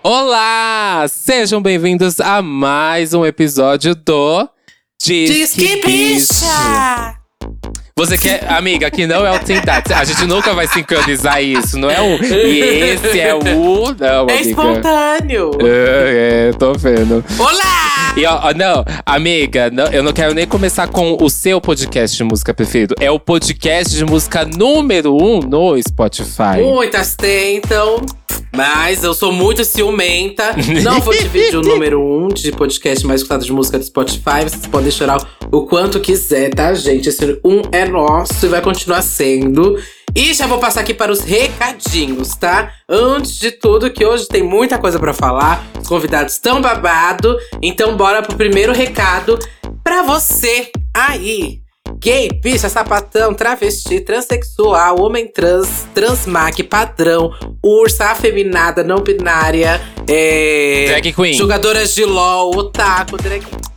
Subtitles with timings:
[0.01, 1.05] Olá!
[1.07, 4.49] Sejam bem-vindos a mais um episódio do
[4.99, 7.26] Disque Bicha!
[7.97, 9.81] Você quer, amiga, que não é o tentar.
[9.95, 12.23] A gente nunca vai sincronizar isso, não é o.
[12.23, 13.39] E esse é o.
[13.97, 14.49] Não, É amiga.
[14.49, 15.51] espontâneo!
[15.63, 17.25] É, é, tô vendo.
[17.39, 18.13] Olá!
[18.15, 22.15] E ó, ó, não, amiga, não, eu não quero nem começar com o seu podcast
[22.17, 22.93] de música preferido.
[22.99, 26.61] É o podcast de música número um no Spotify.
[26.61, 28.03] Muitas tentam,
[28.55, 30.55] mas eu sou muito ciumenta.
[30.83, 34.43] Não vou dividir o número um de podcast mais escutado de música do Spotify.
[34.43, 35.17] Vocês podem chorar
[35.51, 37.09] o quanto quiser, tá, gente?
[37.09, 39.77] Esse um é nosso e vai continuar sendo.
[40.15, 42.71] E já vou passar aqui para os recadinhos, tá?
[42.89, 45.63] Antes de tudo, que hoje tem muita coisa pra falar.
[45.79, 47.37] Os convidados estão babado.
[47.61, 49.37] Então bora pro primeiro recado
[49.83, 51.66] pra você aí.
[51.99, 57.31] Gay, bicha, sapatão, travesti, transexual, homem trans, transmac, padrão,
[57.63, 60.85] ursa, afeminada, não binária, é...
[60.87, 61.33] Drag Queen.
[61.33, 63.76] Jogadoras de LOL, otaku, drag queen.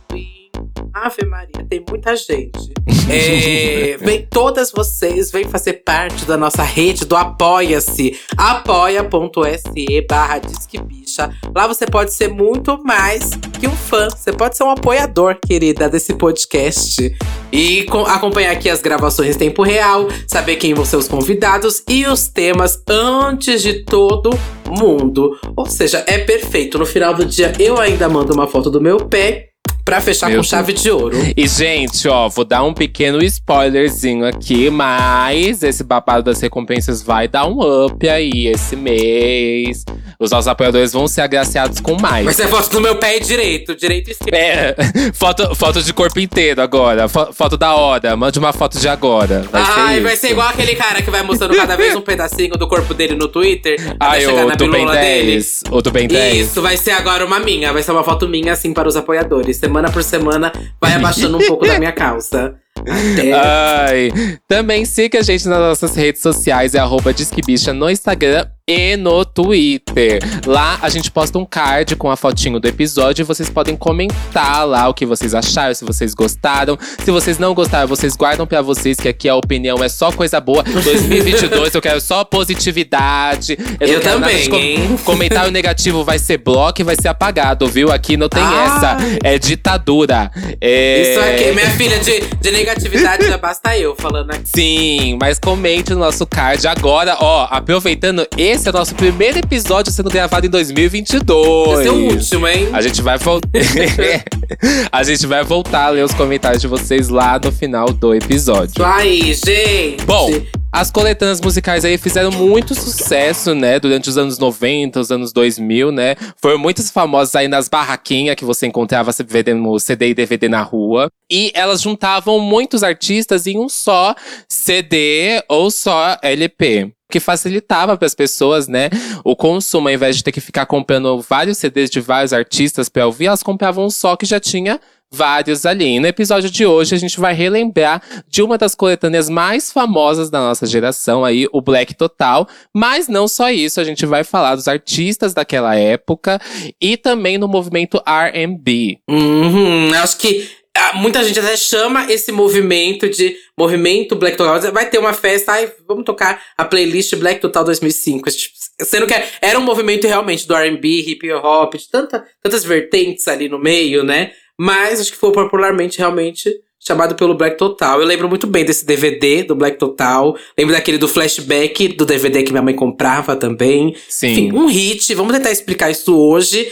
[0.93, 2.73] Ave Maria, tem muita gente.
[3.09, 8.19] É, vem todas vocês, vem fazer parte da nossa rede do Apoia-se.
[8.37, 11.31] apoia.se barra Disque Bicha.
[11.55, 14.09] Lá você pode ser muito mais que um fã.
[14.09, 17.15] Você pode ser um apoiador, querida, desse podcast.
[17.51, 21.83] E co- acompanhar aqui as gravações em tempo real, saber quem vão ser os convidados
[21.89, 24.29] e os temas antes de todo
[24.67, 25.37] mundo.
[25.55, 26.77] Ou seja, é perfeito.
[26.77, 29.49] No final do dia, eu ainda mando uma foto do meu pé
[29.83, 30.47] pra fechar Meu com Deus.
[30.47, 31.15] chave de ouro.
[31.35, 37.27] E, gente, ó, vou dar um pequeno spoilerzinho aqui, mas esse babado das recompensas vai
[37.27, 39.83] dar um up aí esse mês.
[40.19, 42.25] Os nossos apoiadores vão ser agraciados com mais.
[42.25, 44.35] Vai ser foto do meu pé direito, direito e esquerdo.
[44.35, 44.75] É,
[45.13, 47.07] foto, foto de corpo inteiro agora.
[47.07, 48.15] Fo- foto da hora.
[48.15, 49.43] Mande uma foto de agora.
[49.51, 52.51] Vai Ai, ser vai ser igual aquele cara que vai mostrando cada vez um pedacinho
[52.55, 53.77] do corpo dele no Twitter.
[53.99, 55.31] Ai, chegar o na do Ben bilola dele.
[55.33, 55.63] 10.
[55.71, 56.37] O do Ben 10.
[56.47, 57.73] Isso, vai ser agora uma minha.
[57.73, 59.57] Vai ser uma foto minha, assim, para os apoiadores.
[59.71, 60.51] Semana por semana,
[60.81, 62.55] vai abaixando um pouco da minha calça.
[62.77, 63.31] Até.
[63.31, 64.11] Ai.
[64.45, 69.25] Também siga a gente nas nossas redes sociais, é arroba Disquebicha no Instagram e no
[69.25, 70.19] Twitter.
[70.45, 74.67] Lá a gente posta um card com a fotinho do episódio e vocês podem comentar
[74.67, 76.77] lá o que vocês acharam, se vocês gostaram.
[77.03, 80.39] Se vocês não gostaram, vocês guardam pra vocês, que aqui a opinião é só coisa
[80.39, 80.63] boa.
[80.63, 83.57] 2022 eu quero só positividade.
[83.79, 84.99] Eu de também, hein?
[85.03, 87.91] Comentário negativo vai ser bloco e vai ser apagado, viu?
[87.91, 88.65] Aqui não tem Ai.
[88.65, 88.97] essa.
[89.23, 90.31] É ditadura.
[90.59, 91.01] É...
[91.01, 94.49] Isso aqui, minha filha, de, de negatividade já basta eu falando aqui.
[94.55, 99.91] Sim, mas comente no nosso card agora, ó, aproveitando, esse é o nosso primeiro episódio
[99.91, 101.79] sendo gravado em 2022.
[101.79, 102.69] Esse é o último, hein?
[102.71, 103.49] A gente vai voltar.
[104.91, 108.85] a gente vai voltar a ler os comentários de vocês lá no final do episódio.
[108.85, 110.05] Aí, gente.
[110.05, 110.29] Bom,
[110.71, 113.79] as coletâneas musicais aí fizeram muito sucesso, né?
[113.79, 116.15] Durante os anos 90, os anos 2000, né?
[116.37, 121.09] Foram muitas famosas aí nas barraquinhas que você encontrava vendendo CD e DVD na rua.
[121.29, 124.15] E elas juntavam muitos artistas em um só
[124.47, 126.93] CD ou só LP.
[127.11, 128.89] Que facilitava para as pessoas, né?
[129.23, 133.05] O consumo, ao invés de ter que ficar comprando vários CDs de vários artistas para
[133.05, 134.79] ouvir, elas compravam um só que já tinha
[135.11, 135.97] vários ali.
[135.97, 140.29] E no episódio de hoje a gente vai relembrar de uma das coletâneas mais famosas
[140.29, 142.47] da nossa geração aí, o Black Total.
[142.73, 146.39] Mas não só isso, a gente vai falar dos artistas daquela época
[146.79, 148.99] e também no movimento R&B.
[149.09, 150.60] Uhum, acho que
[150.95, 154.71] muita gente até chama esse movimento de movimento Black Total.
[154.71, 158.29] Vai ter uma festa, ai, vamos tocar a playlist Black Total 2005.
[158.31, 163.27] Tipo, Sendo que era um movimento realmente do R&B, hip hop, de tanta, tantas vertentes
[163.27, 164.31] ali no meio, né?
[164.59, 167.99] Mas acho que foi popularmente realmente chamado pelo Black Total.
[167.99, 170.35] Eu lembro muito bem desse DVD do Black Total.
[170.57, 173.95] Lembro daquele do flashback do DVD que minha mãe comprava também.
[174.09, 174.31] Sim.
[174.31, 175.13] Enfim, um hit.
[175.13, 176.71] Vamos tentar explicar isso hoje.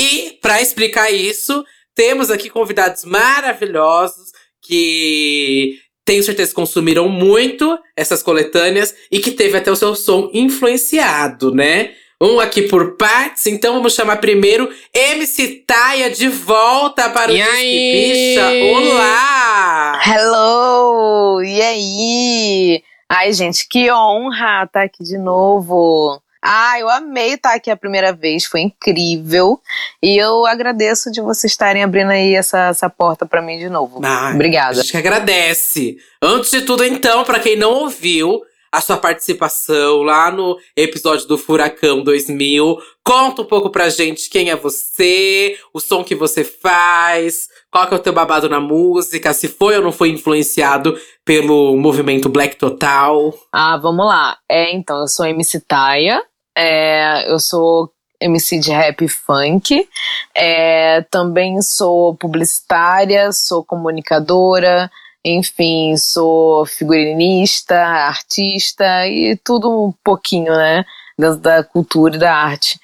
[0.00, 1.64] E pra explicar isso,
[1.98, 4.30] temos aqui convidados maravilhosos
[4.62, 10.30] que tenho certeza que consumiram muito essas coletâneas e que teve até o seu som
[10.32, 11.90] influenciado, né?
[12.22, 17.42] Um aqui por partes, então vamos chamar primeiro MC Taia de volta para o E
[17.42, 18.32] Disque aí?
[18.36, 18.90] Bicha.
[18.92, 20.00] Olá!
[20.06, 21.42] Hello!
[21.42, 22.82] E aí?
[23.08, 26.22] Ai, gente, que honra estar aqui de novo.
[26.50, 29.60] Ah, eu amei estar aqui a primeira vez, foi incrível.
[30.02, 34.00] E eu agradeço de vocês estarem abrindo aí essa, essa porta pra mim de novo.
[34.02, 34.74] Ah, A Obrigada.
[34.76, 35.98] gente que agradece.
[36.22, 38.40] Antes de tudo, então, pra quem não ouviu,
[38.72, 42.78] a sua participação lá no episódio do Furacão 2000.
[43.04, 47.94] Conta um pouco pra gente quem é você, o som que você faz, qual que
[47.94, 52.56] é o teu babado na música, se foi ou não foi influenciado pelo movimento Black
[52.56, 53.32] Total.
[53.52, 54.36] Ah, vamos lá.
[54.48, 56.22] É, então, eu sou MC Taia,
[56.58, 57.88] é, eu sou
[58.20, 59.88] MC de rap e funk,
[60.34, 64.90] é, também sou publicitária, sou comunicadora,
[65.24, 70.84] enfim, sou figurinista, artista e tudo um pouquinho, né,
[71.16, 72.78] da, da cultura e da arte.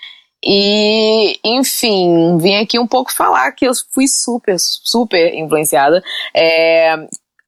[0.46, 6.02] E, enfim, vim aqui um pouco falar que eu fui super, super influenciada.
[6.34, 6.94] É,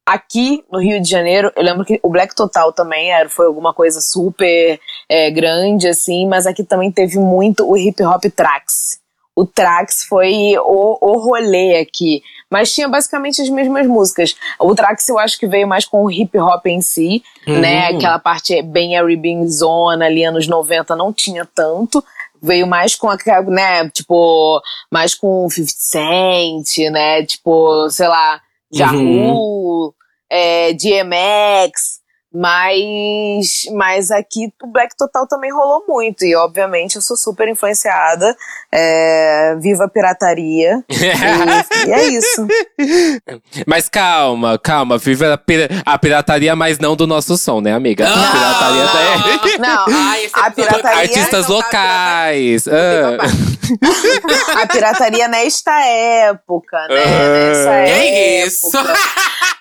[0.07, 3.75] aqui no Rio de Janeiro, eu lembro que o Black Total também era, foi alguma
[3.75, 9.01] coisa super é, grande, assim, mas aqui também teve muito o hip hop Trax.
[9.35, 12.23] O Trax foi o, o rolê aqui.
[12.49, 14.35] Mas tinha basicamente as mesmas músicas.
[14.59, 17.61] O Trax eu acho que veio mais com o hip hop em si, Uhum.
[17.61, 17.87] né?
[17.89, 22.03] Aquela parte bem R&B zona ali, anos 90, não tinha tanto
[22.43, 23.17] veio mais com a,
[23.47, 24.61] né, tipo,
[24.91, 28.41] mais com 50 Cent, né, tipo, sei lá,
[28.77, 29.95] Jahu,
[30.31, 32.01] é, DMX,
[32.39, 38.37] mas, mas aqui o Black Total também rolou muito, e obviamente eu sou super influenciada,
[38.73, 42.47] é, viva a pirataria, e, e é isso.
[43.67, 44.99] Mas calma, calma.
[44.99, 48.07] Viva a, pira- a pirataria, mas não do nosso som, né, amiga?
[48.07, 49.59] A pirataria da...
[49.59, 52.65] Não, Ai, esse a episódio- pirataria- Artistas Não tá locais.
[52.65, 53.19] pirataria.
[53.23, 54.63] Ah.
[54.63, 57.49] a pirataria nesta época, né, Aham.
[57.49, 58.47] nessa Que época.
[58.47, 58.71] isso?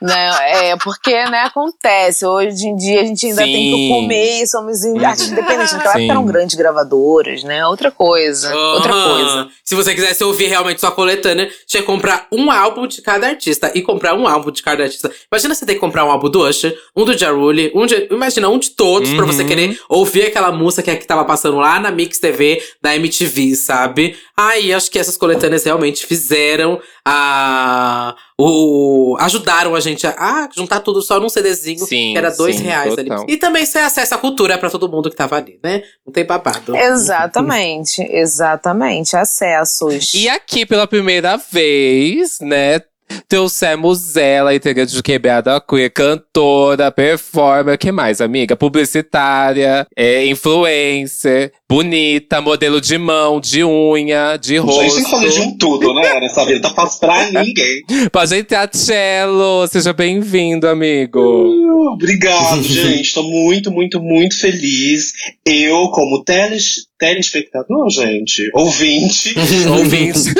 [0.01, 2.25] Não, é, porque, né, acontece.
[2.25, 3.89] Hoje em dia a gente ainda tem que Sim.
[3.89, 5.71] comer e somos in- artistas independentes.
[5.73, 5.99] Naquela Sim.
[5.99, 7.65] época eram grandes gravadoras, né?
[7.67, 8.53] Outra coisa.
[8.55, 9.09] Outra Aham.
[9.15, 9.47] coisa.
[9.63, 13.71] Se você quisesse ouvir realmente sua coletânea, tinha que comprar um álbum de cada artista.
[13.75, 15.11] E comprar um álbum de cada artista.
[15.31, 18.07] Imagina você ter que comprar um álbum do Usher, um do Ja Rule, um de,
[18.11, 19.47] imagina um de todos, pra você Uhum.
[19.47, 23.55] querer ouvir aquela música que, é que tava passando lá na Mix TV da MTV,
[23.55, 24.15] sabe?
[24.37, 28.15] Aí acho que essas coletâneas realmente fizeram a.
[28.37, 32.57] O, ajudaram a gente a, a juntar tudo só num CDzinho, Sim, que era dois
[32.57, 33.21] sim, reais total.
[33.21, 33.33] ali.
[33.33, 35.83] E também isso é acesso à cultura pra todo mundo que tava ali, né?
[36.05, 36.75] Não tem babado.
[36.75, 39.15] Exatamente, exatamente.
[39.15, 40.13] Acessos.
[40.13, 42.81] E aqui, pela primeira vez, né?
[43.27, 48.55] Trouxemos ela, integrante de Quebrada Queer, cantora, performer, que mais, amiga?
[48.55, 55.37] Publicitária, é, influencer, bonita, modelo de mão, de unha, de Gente, tem que fazer de
[55.37, 55.41] rosto.
[55.49, 56.19] um tudo, né?
[56.19, 57.81] Nessa vida tá fácil pra ninguém.
[58.11, 59.67] Pode entrar, Cello!
[59.67, 61.19] Seja bem-vindo, amigo!
[61.19, 63.13] Uh, Obrigado, gente.
[63.13, 65.13] Tô muito, muito, muito feliz.
[65.45, 69.33] Eu, como teles, telespectador, gente, ouvinte,
[69.69, 70.33] Ouvinte.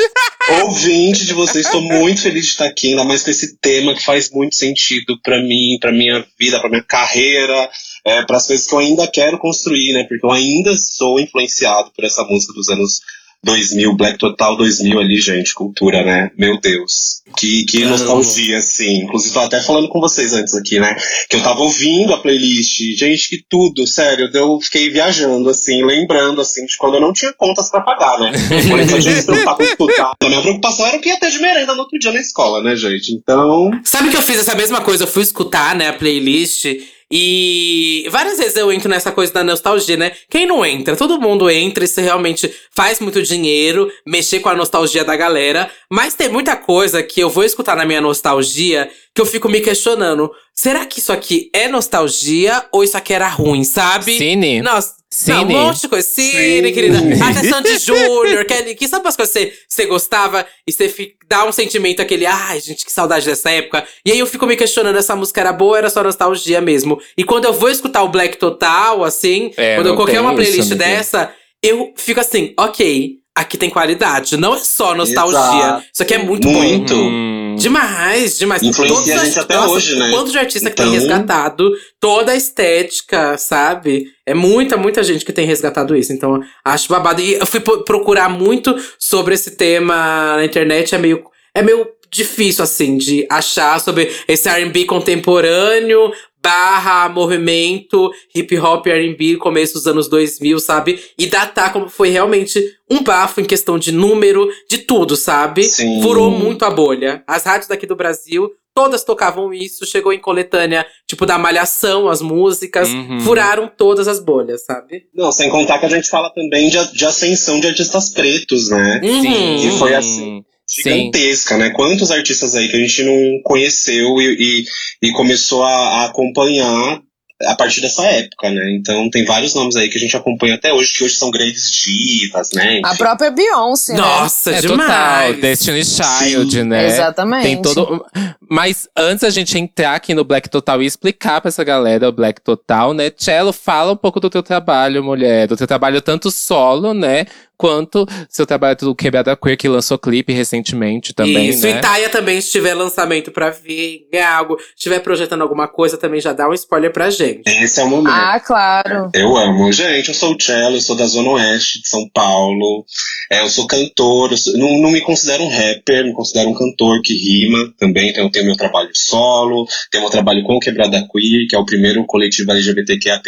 [0.48, 4.02] Ouvinte de vocês, tô muito feliz de estar aqui, ainda mais com esse tema que
[4.02, 7.68] faz muito sentido pra mim, pra minha vida, pra minha carreira,
[8.04, 10.04] é, para as coisas que eu ainda quero construir, né?
[10.04, 13.00] Porque eu ainda sou influenciado por essa música dos anos
[13.44, 16.30] 2000, Black Total 2000 ali, gente, cultura, né?
[16.36, 17.22] Meu Deus.
[17.36, 19.04] Que, que nostalgia, assim.
[19.04, 20.96] Inclusive, tô até falando com vocês antes aqui, né?
[21.28, 22.80] Que eu tava ouvindo a playlist.
[22.98, 24.28] Gente, que tudo, sério.
[24.32, 28.32] Eu fiquei viajando, assim, lembrando, assim, de quando eu não tinha contas pra pagar, né?
[28.68, 30.12] Por isso eu tinha que se preocupar com escutar.
[30.20, 32.62] A minha preocupação era o que ia ter de merenda no outro dia na escola,
[32.62, 33.12] né, gente?
[33.12, 35.04] Então, Sabe que eu fiz essa mesma coisa?
[35.04, 36.66] Eu fui escutar, né, a playlist.
[37.10, 40.12] E várias vezes eu entro nessa coisa da nostalgia, né?
[40.28, 40.96] Quem não entra?
[40.96, 45.70] Todo mundo entra se realmente faz muito dinheiro, mexer com a nostalgia da galera.
[45.90, 49.62] Mas tem muita coisa que eu vou escutar na minha nostalgia que eu fico me
[49.62, 50.30] questionando.
[50.54, 54.16] Será que isso aqui é nostalgia ou isso aqui era ruim, sabe?
[54.18, 54.60] Cine.
[54.60, 55.36] Nossa, Cine.
[55.36, 56.06] não, um monte de coisa.
[56.06, 56.74] Cine, Sim.
[56.74, 56.98] querida.
[57.24, 60.94] Até Sandy Júnior, Kelly, que sabe umas coisas que você, você gostava e você
[61.26, 63.86] dá um sentimento aquele, ai, gente, que saudade dessa época.
[64.04, 67.00] E aí eu fico me questionando, essa música era boa ou era só nostalgia mesmo?
[67.16, 70.32] E quando eu vou escutar o Black Total, assim, É, quando eu coloquei tem uma
[70.34, 70.76] isso, playlist amiga.
[70.76, 71.32] dessa,
[71.62, 74.36] eu fico assim, ok, aqui tem qualidade.
[74.36, 75.38] Não é só nostalgia.
[75.38, 75.84] Exato.
[75.94, 76.52] Isso aqui é muito, bom.
[76.62, 76.94] Muito.
[76.94, 77.54] Hum.
[77.58, 78.62] Demais, demais.
[78.62, 80.10] Influencia Todos a gente arti- até hoje, né?
[80.10, 84.06] Quanto de artista que Então- tem resgatado toda a estética, sabe?
[84.26, 86.12] É muita, muita gente que tem resgatado isso.
[86.12, 87.20] Então, acho babado.
[87.20, 90.94] E eu fui procurar muito sobre esse tema na internet.
[90.94, 91.22] É meio,
[91.54, 96.12] é meio difícil, assim, de achar sobre esse R&B contemporâneo
[96.46, 101.00] barra movimento hip hop R&B começo dos anos 2000, sabe?
[101.18, 105.64] E datar como foi realmente um bafo em questão de número, de tudo, sabe?
[105.64, 106.00] Sim.
[106.00, 107.24] Furou muito a bolha.
[107.26, 109.84] As rádios daqui do Brasil, todas tocavam isso.
[109.84, 112.90] Chegou em coletânea, tipo, da Malhação, as músicas.
[112.90, 113.18] Uhum.
[113.20, 115.06] Furaram todas as bolhas, sabe?
[115.12, 119.00] não, sem contar que a gente fala também de, de ascensão de artistas pretos, né?
[119.02, 119.56] Uhum.
[119.56, 120.44] E foi assim.
[120.66, 120.82] Sim.
[120.82, 121.70] gigantesca, né?
[121.70, 124.64] Quantos artistas aí que a gente não conheceu e,
[125.02, 127.00] e, e começou a, a acompanhar
[127.44, 128.76] a partir dessa época, né?
[128.78, 131.70] Então tem vários nomes aí que a gente acompanha até hoje, que hoje são grandes
[131.70, 132.80] divas, né?
[132.82, 132.96] A Enfim.
[132.98, 133.98] própria Beyoncé, né?
[134.00, 134.88] Nossa, É demais.
[134.88, 136.86] total, Destiny Child, Sim, né?
[136.86, 137.42] Exatamente.
[137.42, 138.04] Tem todo.
[138.48, 142.12] Mas antes a gente entrar aqui no Black Total e explicar pra essa galera o
[142.12, 143.10] Black Total, né?
[143.16, 145.46] Cello, fala um pouco do teu trabalho, mulher.
[145.48, 147.26] Do teu trabalho tanto solo, né?
[147.58, 151.78] Quanto seu trabalho do Quebrada Queer, que lançou clipe recentemente também, Isso, né?
[151.78, 156.20] e Taia também, se tiver lançamento pra vir, é algo, estiver projetando alguma coisa, também
[156.20, 157.44] já dá um spoiler pra gente.
[157.46, 158.12] Esse é o momento.
[158.12, 159.08] Ah, claro.
[159.14, 159.72] Eu amo.
[159.72, 162.84] Gente, eu sou o Cello, eu sou da Zona Oeste de São Paulo.
[163.32, 166.54] É, eu sou cantor, eu sou- não, não me considero um rapper, me considero um
[166.54, 168.10] cantor que rima também.
[168.10, 171.58] Então eu tenho meu trabalho solo, tenho meu trabalho com o Quebrada Queer, que é
[171.58, 173.22] o primeiro coletivo LGBTQIA+,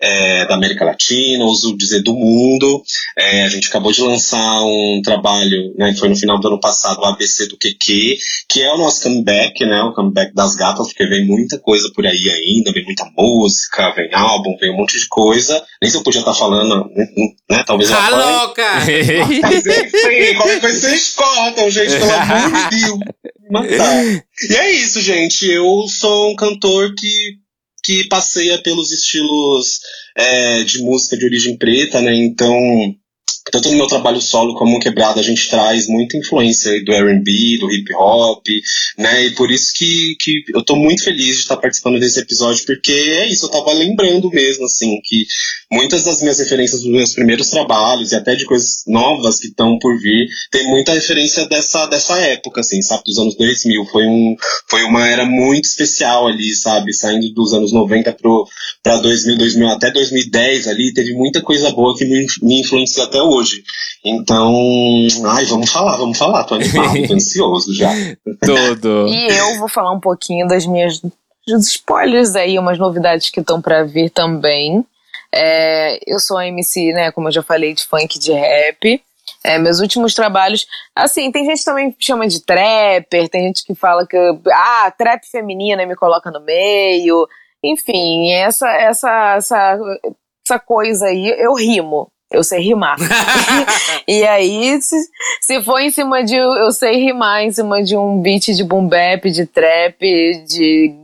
[0.00, 2.82] é, da América Latina, ouso dizer do mundo.
[3.16, 7.00] É, a gente acabou de lançar um trabalho, né, foi no final do ano passado,
[7.00, 8.16] o ABC do QQ,
[8.48, 12.06] que é o nosso comeback, né, o comeback das gatas, porque vem muita coisa por
[12.06, 15.62] aí ainda, vem muita música, vem álbum, vem um monte de coisa.
[15.82, 16.90] Nem se eu podia estar falando,
[17.50, 18.62] né, talvez eu Tá louca!
[19.42, 22.98] Mas enfim, qualquer coisa vocês cortam, gente, pelo amor de Deus.
[23.50, 24.04] Matar.
[24.50, 25.50] E é isso, gente.
[25.50, 27.38] Eu sou um cantor que,
[27.88, 29.80] que passeia pelos estilos
[30.14, 32.14] é, de música de origem preta, né?
[32.14, 32.54] Então,
[33.50, 37.58] tanto no meu trabalho solo como no Quebrada, a gente traz muita influência do R&B,
[37.58, 38.46] do hip hop,
[38.96, 39.26] né?
[39.26, 42.92] E por isso que, que eu tô muito feliz de estar participando desse episódio, porque
[42.92, 45.26] é isso, eu tava lembrando mesmo, assim, que
[45.70, 49.78] muitas das minhas referências dos meus primeiros trabalhos e até de coisas novas que estão
[49.78, 53.02] por vir, tem muita referência dessa, dessa época, assim, sabe?
[53.04, 53.84] Dos anos 2000.
[53.86, 54.34] Foi, um,
[54.68, 56.92] foi uma era muito especial ali, sabe?
[56.92, 58.46] Saindo dos anos 90 pro,
[58.82, 63.20] pra 2000, 2000 até 2010 ali, teve muita coisa boa que me, me influencia até
[63.20, 63.37] hoje.
[64.04, 64.54] Então,
[65.26, 66.44] ai, vamos falar, vamos falar.
[66.44, 67.90] Tô animado, tô ansioso já.
[68.40, 69.08] Tudo.
[69.08, 71.00] E eu vou falar um pouquinho das minhas
[71.46, 74.84] dos spoilers aí, umas novidades que estão pra vir também.
[75.32, 79.02] É, eu sou MC, né, como eu já falei, de funk, de rap.
[79.44, 83.74] É, meus últimos trabalhos, assim, tem gente que também chama de trapper, tem gente que
[83.74, 84.16] fala que,
[84.52, 87.26] ah, trap feminina me coloca no meio.
[87.62, 89.78] Enfim, essa, essa, essa,
[90.44, 92.10] essa coisa aí, eu rimo.
[92.30, 92.98] Eu sei rimar.
[94.06, 94.96] e aí, se,
[95.40, 96.36] se for em cima de.
[96.36, 99.98] Eu sei rimar em cima de um beat de boom bap, de trap,
[100.46, 100.94] de.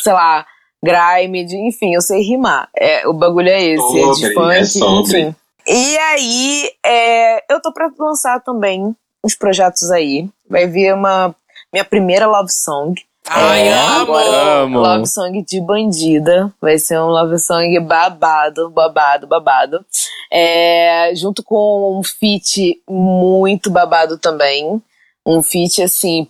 [0.00, 0.44] sei lá,
[0.82, 2.68] grime, de, enfim, eu sei rimar.
[2.76, 5.36] É, o bagulho é esse, é de Sobre, funk, é enfim.
[5.66, 8.94] E aí, é, eu tô pra lançar também
[9.24, 10.28] uns projetos aí.
[10.50, 11.34] Vai vir uma.
[11.72, 13.00] Minha primeira love song.
[13.28, 14.00] Ai, É, amo!
[14.16, 14.80] agora, Amo.
[14.80, 16.52] Love song de bandida.
[16.60, 19.84] Vai ser um love song babado, babado, babado.
[20.30, 24.82] É, junto com um feat muito babado também.
[25.24, 26.26] Um feat assim,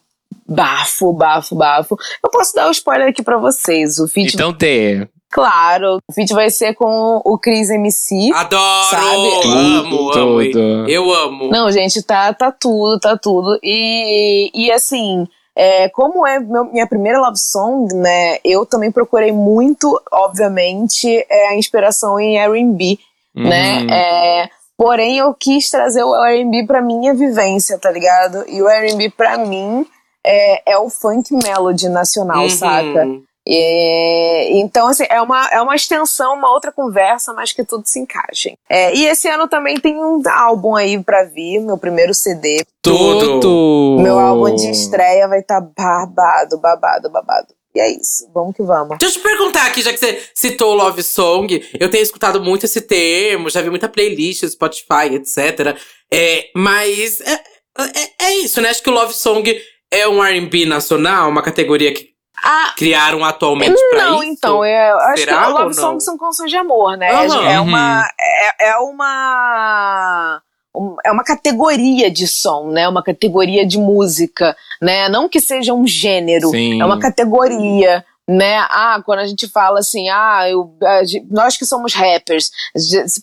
[0.47, 1.97] bafo, bafo, bafo.
[2.23, 3.99] Eu posso dar o um spoiler aqui pra vocês.
[3.99, 5.09] O feat, Então dê.
[5.31, 8.31] claro, o feat vai ser com o Chris MC.
[8.35, 8.85] Adoro!
[8.91, 9.47] Sabe?
[9.47, 10.43] Amo, amo.
[10.45, 10.89] Tudo.
[10.89, 11.49] Eu amo.
[11.49, 13.59] Não, gente, tá, tá tudo, tá tudo.
[13.63, 18.39] E, e assim, é, como é meu- minha primeira love song, né?
[18.45, 22.99] Eu também procurei muito, obviamente, é, a inspiração em R&B,
[23.35, 23.81] né?
[23.83, 23.91] Uhum.
[23.91, 28.45] É, porém, eu quis trazer o R&B pra minha vivência, tá ligado?
[28.49, 29.87] E o R&B pra mim
[30.25, 32.49] é, é o funk melody nacional, Uhum.
[32.51, 33.07] saca?
[33.47, 37.99] E, então, assim, é uma, é uma extensão, uma outra conversa, mas que tudo se
[37.99, 38.55] encaixe.
[38.69, 42.65] É, e esse ano também tem um álbum aí pra vir, meu primeiro CD.
[42.81, 43.41] Tudo.
[43.41, 44.03] Tudo.
[44.03, 47.49] Meu álbum de estreia vai estar babado, babado, babado.
[47.75, 48.99] E é isso, vamos que vamos.
[48.99, 52.41] Deixa eu te perguntar aqui, já que você citou o Love Song, eu tenho escutado
[52.43, 55.75] muito esse termo, já vi muita playlist, Spotify, etc.
[56.13, 57.41] É, mas é,
[57.79, 58.69] é, é isso, né?
[58.69, 59.59] Acho que o Love Song
[59.91, 62.12] é um R&B nacional, uma categoria que
[62.45, 64.33] Ah, criaram atualmente pra não, isso?
[64.33, 65.83] então, eu acho Será que ou love não?
[65.83, 67.11] songs são canções de amor, né?
[67.11, 67.49] Aham.
[67.49, 68.09] É uma.
[68.21, 70.43] É, é uma.
[70.75, 72.89] um- É uma categoria de som, né?
[72.89, 75.09] Uma categoria de música, né?
[75.09, 76.81] Não que seja um gênero, Sim.
[76.81, 78.59] é uma categoria, né?
[78.71, 80.77] Ah, quando a gente fala assim, ah, eu,
[81.31, 82.51] nós que somos rappers,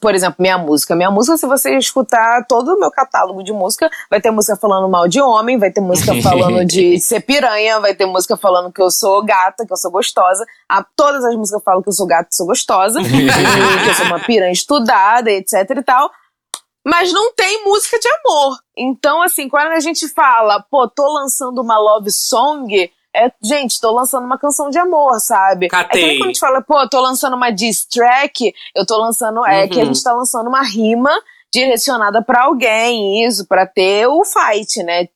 [0.02, 0.96] por exemplo, minha música.
[0.96, 4.90] Minha música, se você escutar todo o meu catálogo de música, vai ter música falando
[4.90, 8.82] mal de homem, vai ter música falando de ser piranha, vai ter música falando que
[8.82, 10.46] eu sou gata, que eu sou gostosa.
[10.68, 13.94] Ah, todas as músicas falam que eu sou gata, que eu sou gostosa, que eu
[13.96, 16.12] sou uma piranha estudada, etc e tal.
[16.86, 18.58] Mas não tem música de amor.
[18.78, 23.92] Então, assim, quando a gente fala, pô, tô lançando uma love song, é, gente, tô
[23.92, 25.66] lançando uma canção de amor, sabe?
[25.66, 26.06] É Catei.
[26.06, 29.68] nem quando a gente fala, pô, tô lançando uma diss track, eu tô lançando, é
[29.68, 29.86] que a Uhum.
[29.88, 31.12] gente tá lançando uma rima
[31.54, 35.08] direcionada pra alguém, isso, pra ter o fight, né?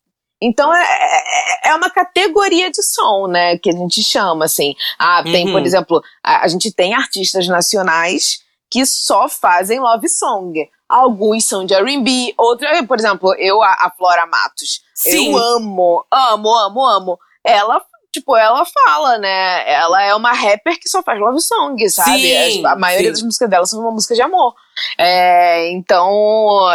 [0.42, 3.56] Então é, é, é uma categoria de som, né?
[3.58, 4.74] Que a gente chama, assim.
[4.98, 5.52] Ah, tem, Uhum.
[5.52, 10.68] por exemplo, a, a gente tem artistas nacionais que só fazem love song.
[10.88, 15.32] Alguns são de R&B, outros, por exemplo, eu, a, a Flora Matos, Sim.
[15.32, 17.18] eu amo, amo, amo, amo.
[17.44, 17.80] Ela,
[18.12, 19.70] tipo, ela fala, né?
[19.70, 22.20] Ela é uma rapper que só faz love song, sabe?
[22.20, 23.12] Sim, a maioria sim.
[23.12, 24.54] das músicas dela são uma música de amor.
[24.98, 26.10] É, então,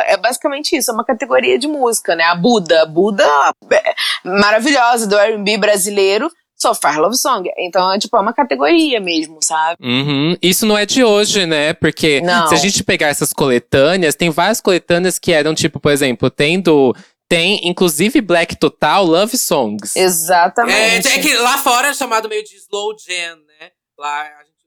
[0.06, 2.24] é basicamente isso, é uma categoria de música, né?
[2.24, 3.26] A Buda, a Buda
[3.72, 7.50] é maravilhosa do R&B brasileiro, só faz love song.
[7.58, 9.78] Então, é tipo, é uma categoria mesmo, sabe?
[9.82, 10.36] Uhum.
[10.42, 11.74] Isso não é de hoje, né?
[11.74, 12.48] Porque Não.
[12.48, 16.60] se a gente pegar essas coletâneas, tem várias coletâneas que eram, tipo, por exemplo, tem
[16.60, 16.94] do.
[17.30, 19.96] Tem, inclusive, Black Total Love Songs.
[19.96, 21.08] É, Exatamente.
[21.08, 23.70] é que lá fora é chamado meio de slow jam, né?
[23.98, 24.60] Lá a gente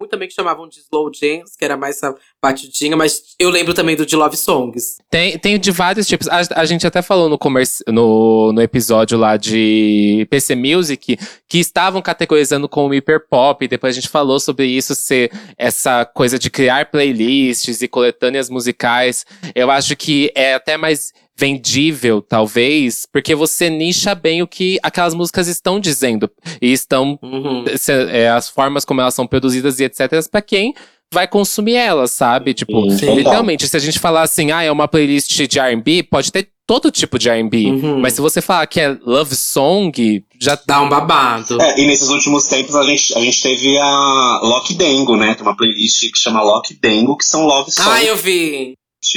[0.00, 3.74] muito também que chamavam de slow jams, que era mais essa batidinha, mas eu lembro
[3.74, 4.96] também do de love songs.
[5.10, 6.26] Tem, tem de vários tipos.
[6.26, 11.58] A, a gente até falou no, comerci- no, no episódio lá de PC Music que
[11.58, 13.68] estavam categorizando como hiperpop.
[13.68, 19.26] Depois a gente falou sobre isso ser essa coisa de criar playlists e coletâneas musicais.
[19.54, 25.14] Eu acho que é até mais vendível, talvez, porque você nicha bem o que aquelas
[25.14, 26.30] músicas estão dizendo.
[26.60, 27.64] E estão Uhum.
[27.76, 30.08] se- é, as formas como elas são produzidas e etc.
[30.30, 30.74] para quem
[31.12, 32.52] vai consumir elas, sabe?
[32.54, 36.30] Tipo, Sim, literalmente, se a gente falar assim, ah, é uma playlist de R&B, pode
[36.30, 37.66] ter todo tipo de R&B.
[37.70, 38.00] Uhum.
[38.00, 41.60] Mas se você falar que é love song, já Dá um babado.
[41.60, 45.34] É, e nesses últimos tempos a gente, a gente teve a Lock Dengo, né?
[45.34, 47.90] Tem uma playlist que chama Lock Dengo, que são love songs.
[47.90, 48.74] Ah, eu vi.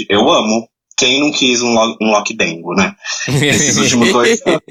[0.09, 0.67] Eu amo.
[0.97, 2.93] Quem não quis um, lo- um Lock Dengo, né?
[3.27, 4.61] Esses últimos dois anos.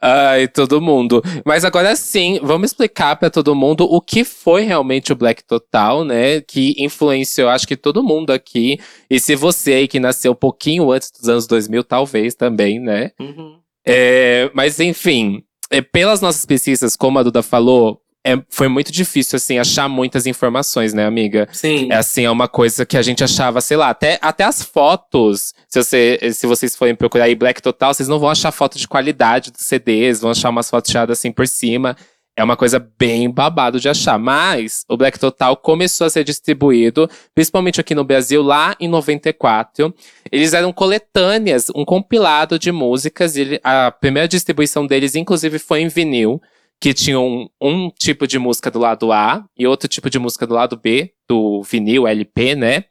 [0.00, 1.22] Ai, todo mundo.
[1.44, 6.04] Mas agora sim, vamos explicar pra todo mundo o que foi realmente o Black Total,
[6.04, 6.40] né?
[6.40, 8.78] Que influenciou, acho que todo mundo aqui.
[9.08, 13.12] E se você aí que nasceu um pouquinho antes dos anos 2000, talvez também, né?
[13.20, 13.58] Uhum.
[13.86, 19.36] É, mas enfim, é, pelas nossas pesquisas, como a Duda falou, é, foi muito difícil,
[19.36, 21.48] assim, achar muitas informações, né, amiga?
[21.52, 21.90] Sim.
[21.90, 25.54] É assim, é uma coisa que a gente achava, sei lá, até, até as fotos,
[25.68, 28.88] se, você, se vocês forem procurar aí Black Total, vocês não vão achar foto de
[28.88, 31.96] qualidade dos CDs, vão achar umas fotos tiradas assim por cima.
[32.36, 34.16] É uma coisa bem babado de achar.
[34.16, 39.92] Mas o Black Total começou a ser distribuído, principalmente aqui no Brasil, lá em 94.
[40.30, 43.36] Eles eram coletâneas, um compilado de músicas.
[43.36, 46.40] e a primeira distribuição deles, inclusive, foi em vinil
[46.80, 50.54] que tinham um tipo de música do lado A e outro tipo de música do
[50.54, 52.84] lado B, do vinil LP, né?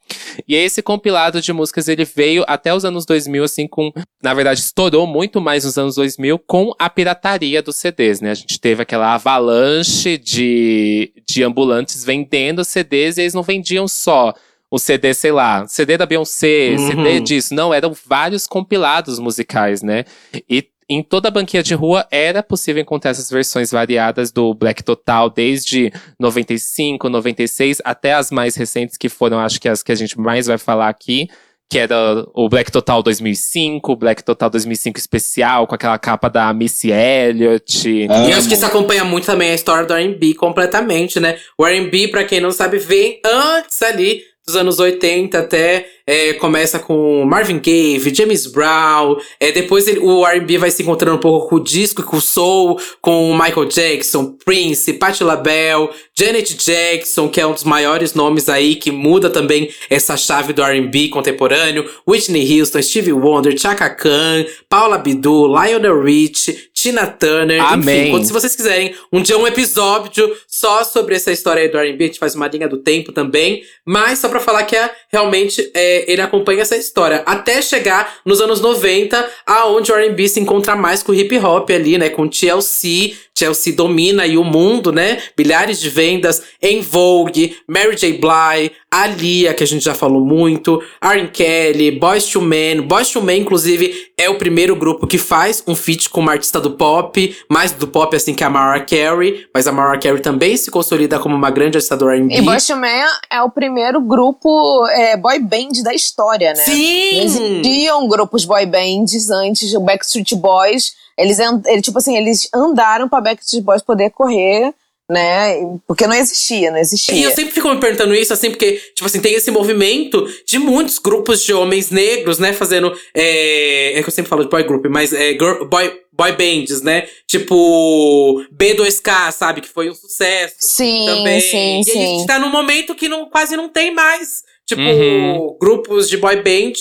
[0.47, 4.59] E esse compilado de músicas ele veio até os anos 2000 assim com, na verdade,
[4.59, 8.31] estourou muito mais nos anos 2000 com a pirataria dos CDs, né?
[8.31, 14.33] A gente teve aquela avalanche de, de ambulantes vendendo CDs e eles não vendiam só
[14.69, 16.87] o CD, sei lá, CD da Beyoncé, Uhum.
[16.89, 20.03] CD disso, não, eram vários compilados musicais, né?
[20.49, 24.83] E em toda a banquinha de rua era possível encontrar essas versões variadas do Black
[24.83, 29.95] Total, desde 95, 96, até as mais recentes, que foram, acho que as que a
[29.95, 31.27] gente mais vai falar aqui,
[31.69, 36.53] que era o Black Total 2005, o Black Total 2005 especial, com aquela capa da
[36.53, 37.89] Missy Elliott.
[37.89, 41.37] E eu acho que isso acompanha muito também a história do R&B completamente, né?
[41.57, 46.79] O R&B, pra quem não sabe, vem antes ali dos anos 80 até é, começa
[46.79, 49.17] com Marvin Gaye, James Brown.
[49.41, 52.15] É, depois ele- o R&B vai se encontrando um pouco com o disco e com
[52.15, 57.65] o soul, com o Michael Jackson, Prince, Patti LaBelle, Janet Jackson, que é um dos
[57.65, 61.83] maiores nomes aí que muda também essa chave do R&B contemporâneo.
[62.07, 67.99] Whitney Houston, Stevie Wonder, Chaka Khan, Paula Abdul, Lionel Rich, Tina Turner, Amém.
[68.03, 71.77] enfim, quando, se vocês quiserem um dia um episódio só sobre essa história aí do
[71.77, 74.89] R&B, a gente faz uma linha do tempo também, mas só pra falar que é,
[75.11, 80.39] realmente é, ele acompanha essa história até chegar nos anos 90, aonde o R&B se
[80.39, 84.91] encontra mais com o hip hop ali, né, com TLC, Chelsea domina aí o mundo,
[84.91, 85.21] né?
[85.37, 88.13] Bilhares de vendas em Vogue, Mary J.
[88.13, 92.81] Blige, Alia, que a gente já falou muito, Aaron Kelly, Boyz II Men.
[92.81, 96.59] Boyz II Men, inclusive, é o primeiro grupo que faz um feat com uma artista
[96.59, 100.46] do pop, mais do pop assim que a Mariah Carey, mas a Mariah Carey também
[100.55, 102.35] se consolida como uma grande artista do R&B.
[102.35, 106.63] E Boyz II Men é o primeiro grupo é, boy band da história, né?
[106.63, 107.19] Sim!
[107.21, 110.93] existiam grupos boy bands antes, o Backstreet Boys.
[111.17, 114.73] Eles, ele, tipo assim, eles andaram pra Backstreet Boys poder correr,
[115.09, 115.55] né?
[115.87, 117.29] Porque não existia, não E eu existia.
[117.31, 121.43] sempre fico me perguntando isso, assim, porque, tipo assim, tem esse movimento de muitos grupos
[121.43, 122.93] de homens negros, né, fazendo.
[123.13, 126.81] É, é que eu sempre falo de boy group, mas é girl- boy, boy bands,
[126.81, 127.07] né?
[127.25, 128.43] Tipo.
[128.51, 129.61] B2K, sabe?
[129.61, 131.39] Que foi um sucesso Sim, também.
[131.39, 131.99] sim, e a sim.
[132.17, 135.57] gente tá num momento que não, quase não tem mais, tipo, Uhum.
[135.59, 136.73] grupos de boy band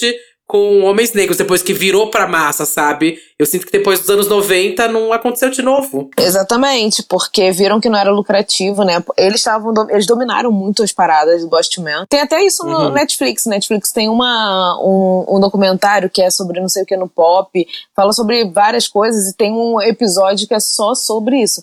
[0.46, 3.18] com homens negros, depois que virou pra massa, sabe?
[3.37, 6.09] Eu sinto que depois dos anos 90 não aconteceu de novo.
[6.16, 9.02] Exatamente, porque viram que não era lucrativo, né?
[9.16, 12.06] Eles estavam, eles dominaram muito as paradas do Boss to Man.
[12.09, 12.92] Tem até isso no Uhum.
[12.92, 13.44] Netflix.
[13.46, 17.66] Netflix tem uma, um, um documentário que é sobre não sei o que no pop,
[17.94, 21.61] fala sobre várias coisas e tem um episódio que é só sobre isso.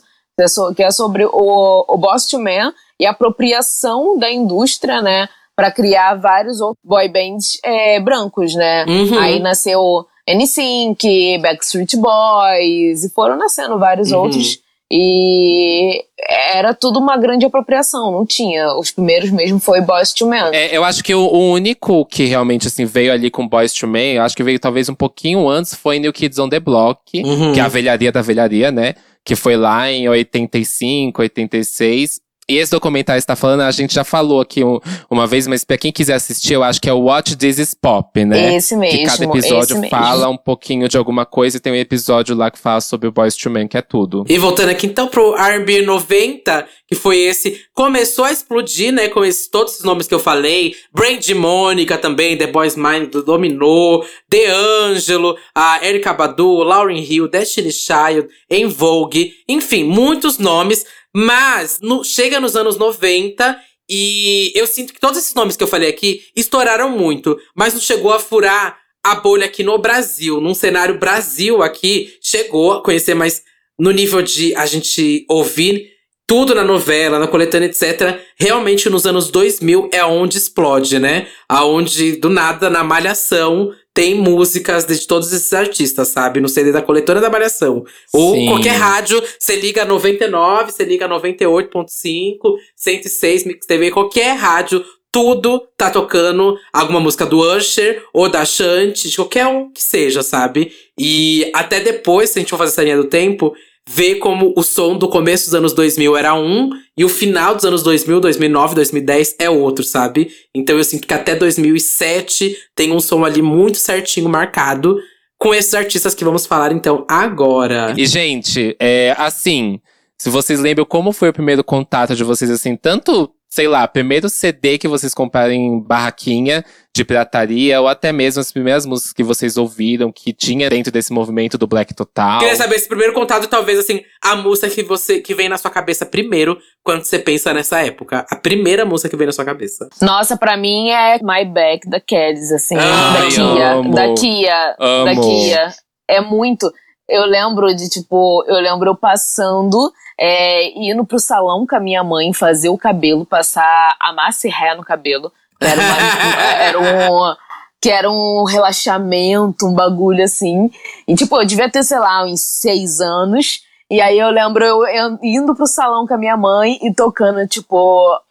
[0.76, 5.30] Que é, é sobre o, o Boss to Man e a apropriação da indústria, né?
[5.56, 8.86] Pra criar vários outros boy bands é, brancos, né?
[8.88, 9.20] Uhum.
[9.20, 14.20] Aí nasceu NSYNC, Backstreet Boys, e foram nascendo vários Uhum.
[14.20, 14.60] outros.
[14.92, 16.04] E
[16.52, 18.74] era tudo uma grande apropriação, não tinha.
[18.78, 20.52] Os primeiros mesmo foi Boys to Men.
[20.54, 23.88] É, eu acho que o, o único que realmente assim veio ali com Boys to
[23.88, 27.00] Men, eu acho que veio talvez um pouquinho antes, foi New Kids on the Block,
[27.24, 27.54] Uhum.
[27.54, 28.94] que é a velharia da velharia, né?
[29.26, 32.20] Que foi lá em 85, 86.
[32.48, 34.80] E esse documentário que você tá falando, a gente já falou aqui um-
[35.10, 37.74] uma vez, mas pra quem quiser assistir, eu acho que é o Watch This Is
[37.74, 38.56] Pop, né?
[38.56, 38.98] Esse mesmo.
[38.98, 39.90] que cada episódio esse mesmo.
[39.90, 43.12] fala um pouquinho de alguma coisa e tem um episódio lá que fala sobre o
[43.12, 44.26] Boys to Men, que é tudo.
[44.28, 49.24] E voltando aqui então pro R&B 90, que foi esse, começou a explodir, né, com
[49.24, 54.02] esses, todos esses nomes que eu falei, Brandy Mônica também, The Boys Mind do Dominó,
[54.30, 61.80] The Angelo, a Erika Badu, Lauryn Hill, Destiny Child, En Vogue, enfim, muitos nomes, mas
[61.82, 65.90] no- chega nos anos 90 e eu sinto que todos esses nomes que eu falei
[65.90, 70.98] aqui estouraram muito, mas não chegou a furar a bolha aqui no Brasil, num cenário
[70.98, 73.42] Brasil aqui, chegou a conhecer mais
[73.78, 75.92] no nível de a gente ouvir
[76.26, 78.18] tudo na novela, na coletânea, etc.
[78.38, 81.28] Realmente nos anos 2000 é onde explode, né?
[81.50, 86.40] Aonde do nada na Malhação tem músicas de todos esses artistas, sabe?
[86.42, 87.86] No CD da coletânea da Malhação.
[88.12, 88.48] Ou Sim.
[88.48, 95.92] qualquer rádio, você liga 99, você liga 98.5, 106 Mix TV, qualquer rádio, tudo tá
[95.92, 100.72] tocando alguma música do Usher ou da Shanti, de qualquer um que seja, sabe?
[100.98, 103.54] E até depois, se a gente for fazer essa linha do tempo,
[103.88, 107.66] ver como o som do começo dos anos 2000 era um e o final dos
[107.66, 110.30] anos 2000, 2009, 2010 é outro, sabe?
[110.54, 115.00] Então eu sinto que até 2007 tem um som ali muito certinho marcado
[115.38, 117.94] com esses artistas que vamos falar então agora.
[117.98, 119.82] E, gente, é assim,
[120.18, 124.30] se vocês lembram como foi o primeiro contato de vocês, assim, tanto, sei lá, primeiro
[124.30, 129.24] CD que vocês compraram em barraquinha de pirataria, ou até mesmo as primeiras músicas que
[129.24, 132.40] vocês ouviram, que tinha dentro desse movimento do Black Total.
[132.40, 135.70] Queria saber esse primeiro contato, talvez assim, a música que você que vem na sua
[135.70, 138.26] cabeça primeiro quando você pensa nessa época.
[138.28, 139.88] A primeira música que vem na sua cabeça.
[140.02, 142.76] Nossa, pra mim é My Back da Kelly's, assim.
[142.76, 143.72] Ai, da Kia.
[143.72, 143.94] amo.
[143.94, 144.76] Da Kia.
[144.80, 145.22] Da Amo.
[145.22, 145.74] Kia.
[146.10, 146.74] É muito.
[147.08, 152.04] Eu lembro de, tipo, eu lembro eu passando, é, indo pro salão com a minha
[152.04, 155.32] mãe fazer o cabelo, passar a massa e ré no cabelo.
[155.60, 155.98] Era, uma,
[156.62, 157.36] era um.
[157.82, 160.72] Que era um relaxamento, um bagulho assim.
[161.06, 163.62] E, tipo, eu devia ter, sei lá, uns seis anos.
[163.90, 167.46] E aí eu lembro eu, eu indo pro salão com a minha mãe e tocando,
[167.46, 167.78] tipo,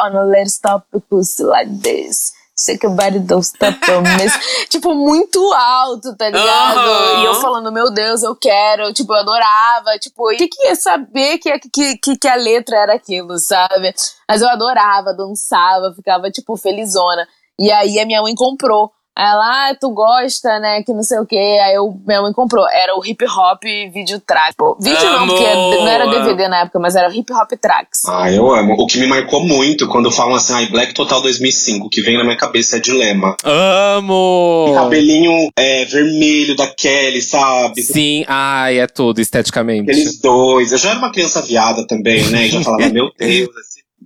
[0.01, 2.33] On a let's stop the pussy like this.
[2.59, 3.79] Shake your body, don't stop
[4.19, 4.33] this.
[4.69, 6.79] tipo, muito alto, tá ligado?
[6.79, 7.23] Aham.
[7.23, 8.93] E eu falando, meu Deus, eu quero.
[8.93, 9.99] Tipo, eu adorava.
[9.99, 13.95] Tipo, o que que ia saber que, que, que, que a letra era aquilo, sabe?
[14.29, 17.27] Mas eu adorava, dançava, ficava, tipo, felizona.
[17.59, 18.93] E aí a minha mãe comprou.
[19.17, 20.83] Ela, ah, tu gosta, né?
[20.83, 21.37] Que não sei o quê.
[21.37, 22.65] Aí eu, minha mãe comprou.
[22.71, 24.55] Era o hip hop vídeo track.
[24.57, 28.05] Pô, vídeo não, porque não era DVD na época, mas era hip hop tracks.
[28.09, 28.75] Ah, eu amo.
[28.79, 32.17] O que me marcou muito quando falam assim, ai, Black Total 2005, o que vem
[32.17, 33.37] na minha cabeça é Dilema.
[33.45, 34.73] Amo!
[34.75, 37.83] Cabelinho é, vermelho da Kelly, sabe?
[37.83, 39.91] Sim, ai, é tudo, esteticamente.
[39.91, 40.73] Aqueles dois.
[40.73, 42.47] Eu já era uma criança viada também, né?
[42.47, 43.51] E já falava, meu Deus,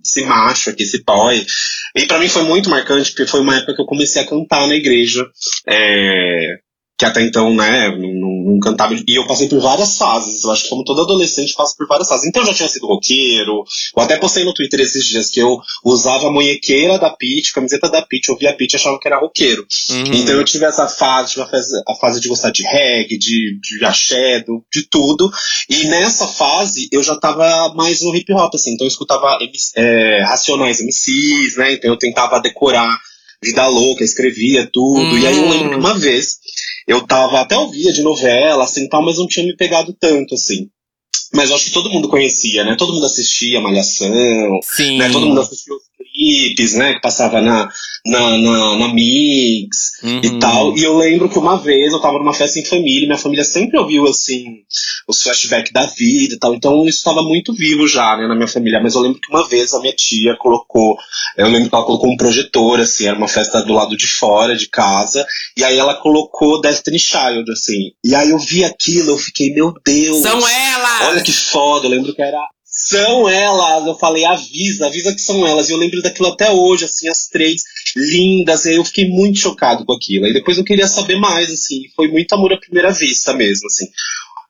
[0.05, 1.45] esse, macho aqui, esse boy.
[1.95, 4.67] E pra mim foi muito marcante, porque foi uma época que eu comecei a cantar
[4.67, 5.27] na igreja.
[5.67, 6.59] É,
[6.99, 8.95] que até então, né, não, não- cantava.
[8.95, 10.43] E eu passei por várias fases.
[10.43, 12.27] Eu acho que como todo adolescente passa por várias fases.
[12.27, 13.65] Então eu já tinha sido roqueiro.
[13.95, 17.91] Eu até postei no Twitter esses dias que eu usava a munhequeira da Pitty, camiseta
[17.91, 19.67] da Pitty, ouvia a Pitty e achava que era roqueiro.
[19.91, 20.05] Uhum.
[20.15, 23.59] Então eu tive essa fase, tive a fase, a fase de gostar de reggae, de,
[23.61, 25.31] de axé, do- de tudo.
[25.69, 28.73] E nessa fase eu já tava mais no hip hop, assim.
[28.73, 29.37] Então eu escutava
[29.77, 31.75] é, Racionais MCs, né?
[31.75, 32.89] Então eu tentava decorar
[33.43, 35.19] Vida Louca, escrevia tudo.
[35.19, 36.39] E aí eu lembro que uma vez
[36.87, 40.69] eu tava, até ouvia de novela, assim, tal, mas não tinha me pegado tanto, assim.
[41.35, 42.77] Mas eu acho que todo mundo conhecia, né?
[42.77, 44.09] Todo mundo assistia Malhação,
[44.63, 44.99] Sim.
[44.99, 45.11] né?
[45.11, 45.75] Todo mundo assistiu
[46.13, 46.95] clipes, né?
[46.95, 47.69] Que passava na,
[48.05, 50.21] na, na, na Mix Uhum.
[50.23, 50.77] e tal.
[50.77, 53.79] E eu lembro que uma vez eu tava numa festa em família, minha família sempre
[53.79, 54.59] ouviu, assim,
[55.09, 56.55] os flashbacks da vida e tal.
[56.55, 58.81] Então isso estava muito vivo já, né, na minha família.
[58.81, 60.97] Mas eu lembro que uma vez a minha tia colocou,
[61.37, 64.55] eu lembro que ela colocou um projetor, assim, era uma festa do lado de fora
[64.57, 65.27] de casa.
[65.57, 67.93] E aí ela colocou Destiny Child, assim.
[68.05, 70.19] E aí eu vi aquilo, eu fiquei, meu Deus.
[70.23, 71.09] São elas!
[71.09, 72.39] Olha que foda, eu lembro que era.
[72.89, 73.87] São elas!
[73.87, 75.69] Eu falei, avisa, avisa que são elas.
[75.69, 77.63] E eu lembro daquilo até hoje, assim, as três
[77.97, 78.65] lindas.
[78.67, 80.27] E eu fiquei muito chocado com aquilo.
[80.27, 81.81] E depois eu queria saber mais, assim.
[81.95, 83.87] Foi muito amor à primeira vista mesmo, assim.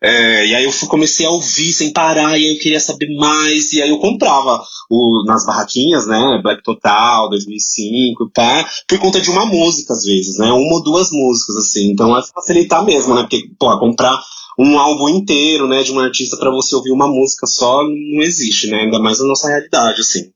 [0.02, 3.08] É, e aí eu fui- comecei a ouvir sem parar, e aí eu queria saber
[3.16, 8.98] mais, e aí eu comprava o, nas barraquinhas, né, Black Total, 2005 e pá, por
[8.98, 12.84] conta de uma música às vezes, né, uma ou duas músicas, assim, então é facilitar
[12.84, 14.14] mesmo, né, porque, pô, comprar
[14.58, 18.68] um álbum inteiro, né, de um artista pra você ouvir uma música só não existe,
[18.68, 20.30] né, ainda mais na nossa realidade, assim.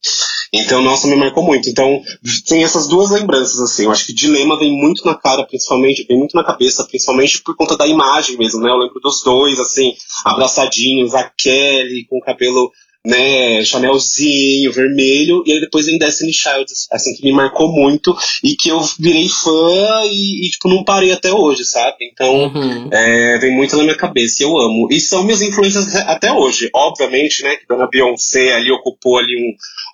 [0.53, 1.69] Então, nossa, me marcou muito.
[1.69, 2.03] Então,
[2.47, 3.85] tem essas duas lembranças, assim.
[3.85, 7.55] Eu acho que Dilema vem muito na cara, principalmente, vem muito na cabeça, principalmente por
[7.55, 8.69] conta da imagem mesmo, né?
[8.69, 9.93] Eu lembro dos dois, assim,
[10.25, 12.73] abraçadinhos, a Kelly com o cabelo,
[13.07, 18.55] né, Chanelzinho, vermelho, e aí depois vem Destiny Child, assim, que me marcou muito e
[18.55, 21.97] que eu virei fã e, e, tipo, não parei até hoje, sabe?
[22.13, 22.89] Então, Uhum.
[22.93, 24.89] é, vem muito na minha cabeça, e eu amo.
[24.91, 26.69] E são minhas influências até hoje.
[26.75, 29.35] Obviamente, né, que Dona Beyoncé ali ocupou ali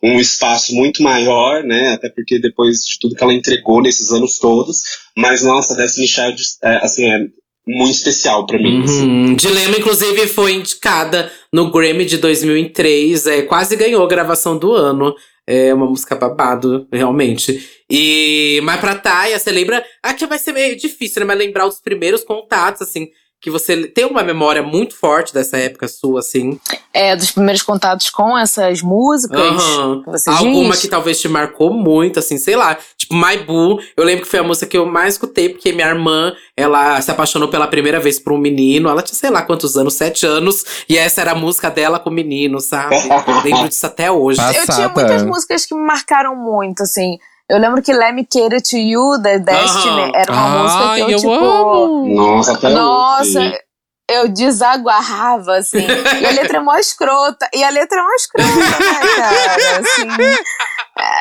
[0.02, 4.10] um, um espaço muito maior, né, até porque depois de tudo que ela entregou nesses
[4.10, 4.80] anos todos.
[5.16, 7.20] Mas, nossa, Destiny Child, é, assim, é
[7.66, 8.82] muito especial pra mim.
[8.84, 9.02] assim.
[9.08, 9.34] Uhum.
[9.34, 13.26] Dilema, inclusive, foi indicada no Grammy de 2003.
[13.26, 15.14] É, quase ganhou gravação do ano.
[15.48, 17.64] É uma música babado, realmente.
[17.88, 19.84] E, mas pra Taya, você lembra?
[20.02, 21.26] Aqui vai ser meio difícil, né?
[21.26, 23.08] Mas lembrar os primeiros contatos, assim.
[23.40, 26.58] Que você tem uma memória muito forte dessa época sua, assim.
[26.92, 29.38] É, dos primeiros contatos com essas músicas.
[29.38, 30.02] Aham.
[30.02, 30.80] que você Alguma diz?
[30.80, 32.76] que talvez te marcou muito, assim, sei lá.
[33.08, 33.78] Tipo, My Boo.
[33.96, 37.10] Eu lembro que foi a música que eu mais escutei, porque minha irmã, ela se
[37.10, 38.88] apaixonou pela primeira vez por um menino.
[38.88, 40.64] Ela tinha, sei lá quantos anos, sete anos.
[40.88, 42.96] E essa era a música dela com o menino, sabe?
[43.44, 44.36] lembro disso até hoje.
[44.38, 44.92] Passa- Eu tinha Passada.
[44.94, 47.18] muitas músicas que me marcaram muito, assim.
[47.48, 50.12] Eu lembro que Let Me Cater to You, da Destiny, Aham.
[50.16, 51.32] era uma música que eu, eu tipo.
[51.32, 52.14] amo!
[52.16, 53.58] Nossa, até Nossa, hoje.
[54.10, 55.86] eu desaguarrava, assim.
[56.20, 57.48] E a letra é mó escrota.
[57.54, 59.78] E a letra é mó escrota, né, cara?
[59.78, 60.06] Assim,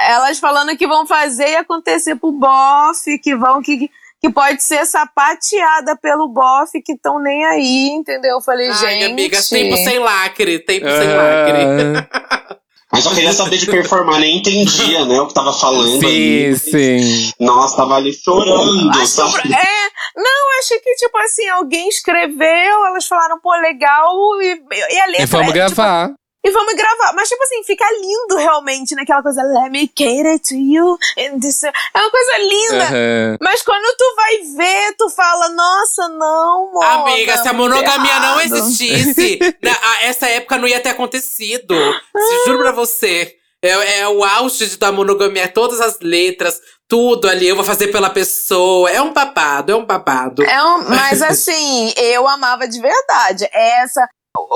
[0.08, 3.62] elas falando que vão fazer e acontecer pro bofe, que vão.
[3.62, 3.90] Que,
[4.22, 8.36] que pode ser sapateada pelo bofe, que estão nem aí, entendeu?
[8.38, 9.06] Eu falei, Ai, gente.
[9.06, 11.16] amiga, tempo sem lacre, tempo sem É.
[11.16, 12.56] lacre.
[12.92, 16.56] Mas só queria saber de performar, nem entendia, né, o que tava falando Sim, ali.
[16.58, 17.32] sim.
[17.42, 19.54] Nossa, tava ali chorando, Acho sabe?
[19.54, 25.06] é, não, acho que, tipo assim, alguém escreveu, elas falaram, pô, legal, e, e a
[25.08, 25.24] letra.
[25.24, 26.14] E vamos é, tipo, gravar.
[26.46, 27.14] E vamos gravar.
[27.14, 30.98] Mas, tipo assim, fica lindo realmente naquela coisa, let me cater to you.
[31.18, 32.84] and this- É uma coisa linda.
[32.86, 33.38] Aham.
[33.42, 38.40] Mas quando tu vai ver, tu fala, nossa, não, mona, Amiga, se a monogamia não
[38.42, 41.76] existisse, na- a- essa época não ia ter acontecido.
[41.76, 43.36] Se- Juro pra você.
[43.62, 47.48] É, é o auge da monogamia, todas as letras, tudo ali.
[47.48, 48.92] Eu vou fazer pela pessoa.
[48.92, 50.44] É um babado, é um babado.
[50.44, 53.50] É um- mas assim, eu amava de verdade.
[53.52, 54.08] Essa,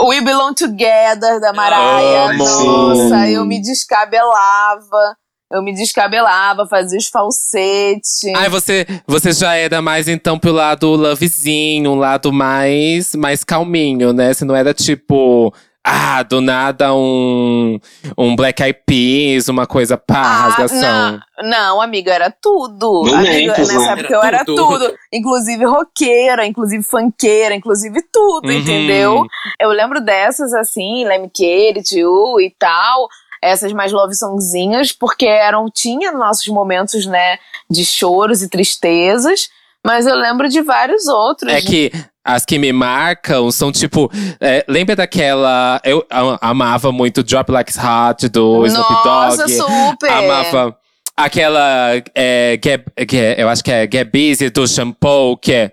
[0.08, 2.34] We Belong Together, da Mariah.
[2.34, 3.34] Nossa, Sim.
[3.34, 5.15] eu me descabelava.
[5.52, 8.22] Eu me descabelava, fazia os falsetes.
[8.36, 14.13] Ai, você, você já era mais então pro lado lovezinho, um lado mais, mais calminho,
[14.13, 14.32] né?
[14.32, 15.52] Você não era tipo,
[15.84, 17.80] ah, do nada um,
[18.18, 21.20] um Black Eyed Peas, uma coisa pá, Ah, rasgação.
[21.42, 23.04] Não, não, amiga, era tudo.
[23.13, 24.68] Amiga, nessa época eu Era tudo.
[24.80, 24.94] tudo.
[25.12, 28.52] Inclusive roqueira, inclusive funkeira, inclusive tudo, Uhum.
[28.54, 29.26] entendeu?
[29.60, 33.08] Eu lembro dessas, assim, Let Me Care It You e tal.
[33.42, 37.38] Essas mais love songzinhas, porque eram, tinha nossos momentos, né,
[37.70, 39.48] de choros e tristezas.
[39.82, 41.50] Mas eu lembro de vários outros.
[41.54, 41.89] É que
[42.25, 44.12] as que me marcam são tipo.
[44.39, 45.79] é, lembra daquela.
[45.84, 49.51] Eu a- amava muito Drop Like Hot do Snoop Nossa, Dogg.
[49.53, 50.12] super!
[50.12, 50.77] Amava.
[51.17, 52.01] Aquela.
[52.15, 55.71] É, get, get- eu acho que é Get Busy do Shampoo, que é.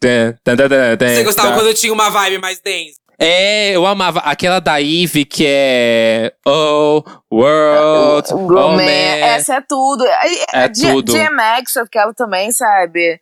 [0.00, 2.94] Você gostava quando eu tinha uma vibe mais dance?
[3.18, 4.20] É, eu amava.
[4.20, 6.32] Aquela da Eve que é.
[6.46, 8.28] Oh, World.
[8.32, 8.82] Oh, man.
[8.82, 10.04] essa é tudo.
[10.52, 11.12] É G- tudo.
[11.12, 13.18] GMX, aquela também, sabe?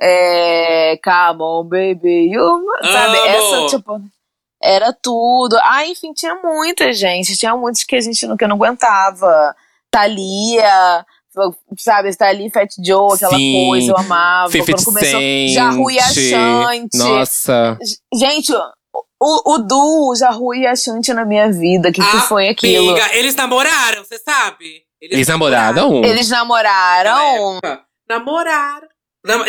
[0.00, 0.65] É.
[1.02, 2.30] Come on, baby.
[2.32, 3.18] You, sabe?
[3.18, 3.26] Amo!
[3.26, 4.00] Essa, tipo.
[4.62, 5.56] Era tudo.
[5.62, 7.36] Ah, enfim, tinha muita gente.
[7.36, 9.54] Tinha muitos que a gente não, que eu não aguentava.
[9.90, 11.04] Thalia,
[11.78, 12.14] sabe?
[12.16, 13.66] Thalia, Fat Joe, aquela Sim.
[13.68, 14.50] coisa, eu amava.
[14.50, 15.20] 50 Quando começou.
[15.48, 16.98] Já Rui Achante.
[16.98, 17.78] Nossa.
[18.14, 18.52] Gente,
[19.20, 21.88] o, o Du, o Jaru e a Shanti na minha vida.
[21.88, 22.90] O que, que foi aquilo?
[22.90, 24.82] Amiga, eles namoraram, você sabe?
[25.00, 26.04] Eles namoraram?
[26.04, 27.54] Eles namoraram.
[27.54, 27.86] Naquela época.
[28.08, 28.88] Namoraram.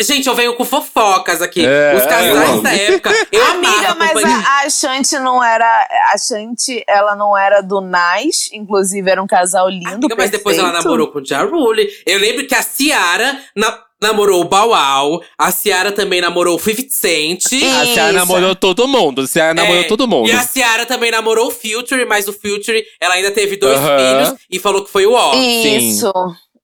[0.00, 1.64] Gente, eu venho com fofocas aqui.
[1.64, 3.10] É, Os casais eu- da época.
[3.30, 5.66] Eu Amiga, mas a, a Shanti não era.
[6.12, 8.50] A Shanti, ela não era do Nice.
[8.52, 9.88] Inclusive, era um casal lindo.
[9.88, 10.84] Amiga, mas depois ela perfeito.
[10.84, 11.88] namorou com o Ja Rule.
[12.06, 15.22] Eu lembro que a Ciara na- namorou o Wow.
[15.36, 17.44] A Ciara também namorou o 50 Cent.
[17.80, 19.22] A Ciara namorou todo mundo.
[19.22, 20.28] A Ciara namorou É, todo mundo.
[20.28, 23.96] E a Ciara também namorou o Future, mas o Future, ela ainda teve dois Aham.
[23.98, 25.34] filhos e falou que foi o ó.
[25.34, 26.12] Isso,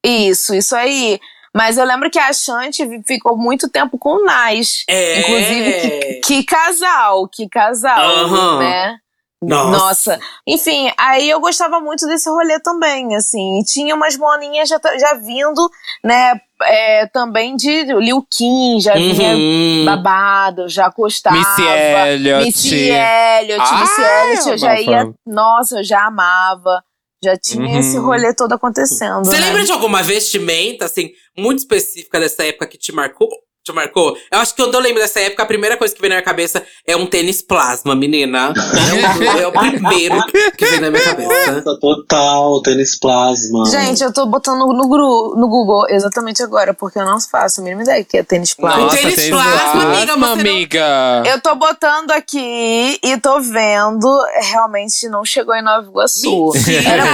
[0.04, 1.18] isso, isso aí.
[1.54, 4.84] Mas eu lembro que a Shanti ficou muito tempo com o Nice.
[4.88, 5.20] É.
[5.20, 8.58] Inclusive, que, que casal, que casal, Aham.
[8.58, 8.96] né?
[9.42, 9.70] Nossa.
[9.78, 10.20] Nossa.
[10.46, 13.60] Enfim, aí eu gostava muito desse rolê também, assim.
[13.60, 15.70] E tinha umas moninhas já, já vindo,
[16.02, 16.40] né?
[16.62, 19.84] é, também de Lil Kim, já vinha Uhum.
[19.84, 21.36] babado, já gostava.
[21.36, 22.44] Missy Elliott.
[22.46, 25.10] Missy Elliott, Ai, Missy Elliott, eu já ia.
[25.26, 26.82] Nossa, eu já amava.
[27.24, 27.78] Já tinha Uhum.
[27.78, 29.24] esse rolê todo acontecendo.
[29.24, 29.46] Você né?
[29.46, 33.28] lembra de alguma vestimenta, assim, muito específica dessa época que te marcou?
[33.64, 34.14] Te marcou?
[34.30, 36.24] Eu acho que quando eu lembro dessa época, a primeira coisa que vem na minha
[36.24, 38.52] cabeça é um tênis plasma, menina.
[38.54, 40.22] É o, é o primeiro
[40.54, 41.52] que vem na minha cabeça.
[41.62, 43.64] Nossa, total, tênis plasma.
[43.70, 47.64] Gente, eu tô botando no, gru, no Google exatamente agora, porque eu não faço a
[47.64, 48.82] mínima ideia que é tênis plasma.
[48.82, 51.22] Nossa, tênis plasma, amiga, você não- amiga.
[51.24, 54.06] Eu tô botando aqui e tô vendo,
[54.42, 56.52] realmente não chegou em Nova Iguaçu.
[56.84, 57.04] Era,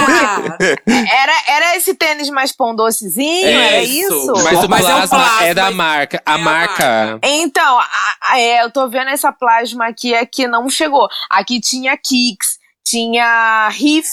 [0.93, 3.47] era, era esse tênis mais pão docezinho?
[3.47, 4.13] É era isso.
[4.13, 4.33] isso?
[4.43, 6.17] Mas o Mas é plasma, o plasma, é da marca.
[6.17, 7.19] É a marca.
[7.23, 7.87] Então, a-
[8.21, 11.07] a- é, eu tô vendo essa plasma aqui, é que não chegou.
[11.29, 14.07] Aqui tinha Kicks, tinha Riff.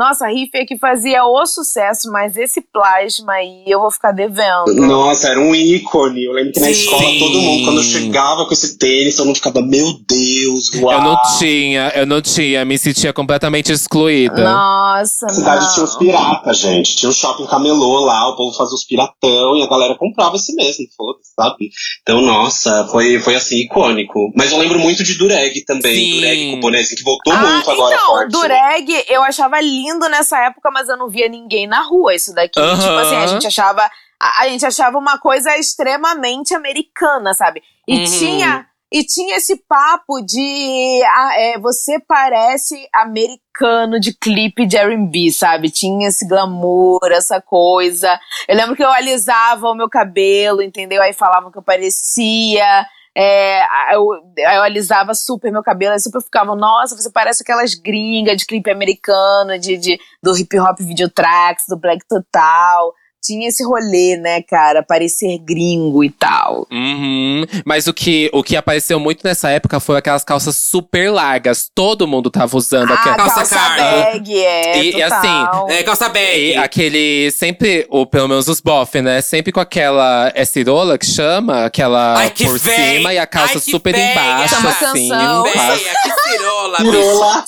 [0.00, 4.72] Nossa, Riff é que fazia o sucesso, mas esse plasma aí eu vou ficar devendo.
[4.76, 6.24] Nossa, era um ícone.
[6.24, 6.72] Eu lembro que na Sim.
[6.72, 10.94] escola todo mundo, quando eu chegava com esse tênis, todo mundo ficava, meu Deus, uau.
[10.94, 14.42] Eu não tinha, eu não tinha, me sentia completamente excluída.
[14.42, 15.74] Nossa, Na cidade não.
[15.74, 16.96] tinha os piratas, gente.
[16.96, 20.54] Tinha um shopping camelô lá, o povo fazia os piratão e a galera comprava esse
[20.54, 21.68] mesmo, foda-se, sabe?
[22.00, 24.32] Então, nossa, foi, foi assim, icônico.
[24.34, 25.94] Mas eu lembro muito de Dureg também.
[25.94, 26.14] Sim.
[26.20, 28.32] Dureg com bonezinho, que voltou Ah, muito agora então, forte.
[28.32, 28.40] né?
[28.40, 32.14] Dureg eu achava lindo nessa época, mas eu não via ninguém na rua.
[32.14, 32.78] Isso daqui, Aham.
[32.78, 33.82] tipo assim, a gente achava.
[34.20, 37.62] A, a gente achava uma coisa extremamente americana, sabe?
[37.88, 38.04] E Uhum.
[38.04, 38.66] tinha.
[38.92, 45.70] E tinha esse papo de ah, é, você parece americano de clipe de R&B, sabe?
[45.70, 48.18] Tinha esse glamour, essa coisa.
[48.48, 51.00] Eu lembro que eu alisava o meu cabelo, entendeu?
[51.02, 52.84] Aí falavam que eu parecia.
[53.16, 53.62] É,
[53.94, 58.46] eu, eu alisava super meu cabelo, aí super ficavam, nossa, você parece aquelas gringas de
[58.46, 62.94] clipe americano, de, de, do hip hop videotracks, do Black Total.
[63.22, 64.82] Tinha esse rolê, né, cara?
[64.82, 66.66] Parecer gringo e tal.
[66.70, 67.44] Uhum.
[67.66, 71.70] Mas o que, o que apareceu muito nessa época foi aquelas calças super largas.
[71.74, 73.16] Todo mundo tava usando Ah, aquela.
[73.16, 73.82] calça calça, carga.
[74.12, 74.82] bag, é.
[74.84, 76.40] E- e assim, É, calça bag.
[76.52, 79.20] E aquele, sempre, ou pelo menos os bofe, né?
[79.20, 81.66] Sempre com aquela, é cirola que chama?
[81.66, 85.08] Aquela Ai, que por cima e a calça Ai, super embaixo, é assim.
[85.08, 85.42] canção.
[85.44, 87.44] que cirola, Cirola.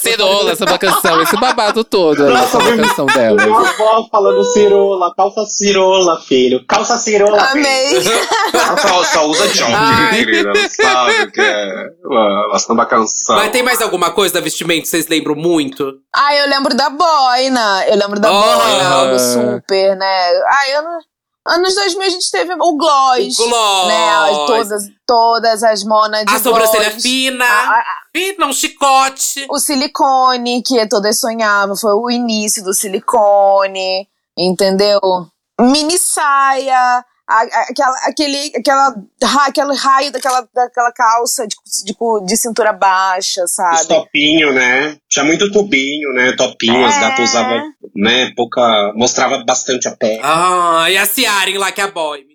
[0.00, 3.44] Cirola, essa é canção, esse babado todo, essa é canção dela.
[3.44, 6.64] Minha avó falando cirola, calça cirola, filho.
[6.66, 7.60] Calça cirola, filho.
[7.66, 7.96] Amei.
[8.52, 9.44] Ela só, só usa
[9.76, 10.10] Ai.
[10.16, 10.52] querida.
[10.52, 13.36] Não sabe o que é uma samba canção.
[13.36, 15.92] Mas tem mais alguma coisa da vestimenta que vocês lembram muito?
[16.14, 17.84] Ah, eu lembro da boina.
[17.88, 18.42] Eu lembro da Oh.
[18.42, 20.30] boina, algo super, né?
[20.60, 21.04] Ai, anos,
[21.46, 23.38] anos 2000 a gente teve o gloss.
[23.38, 23.88] O gloss.
[23.88, 24.46] Né?
[24.46, 27.02] Todas, todas as monas de A sobrancelha gloss.
[27.02, 27.44] fina.
[27.44, 27.84] A- a-
[28.16, 29.44] Fina, um chicote.
[29.50, 35.00] o silicone, que todas sonhavam, foi o início do silicone, entendeu?
[35.60, 41.94] Mini saia, a- a- aquela, aquele, aquela, ra- aquele raio daquela, daquela calça de, de,
[42.26, 43.86] de cintura baixa, Os sabe?
[43.88, 44.96] topinho, né?
[45.08, 46.32] Tinha muito tubinho, né?
[46.36, 47.00] Topinho, as É.
[47.00, 48.32] gatas usavam, né?
[48.36, 48.92] Pouca.
[48.94, 50.20] Mostrava bastante a pele.
[50.24, 52.34] Ah, e a Ciaren lá, que é a boy, menina.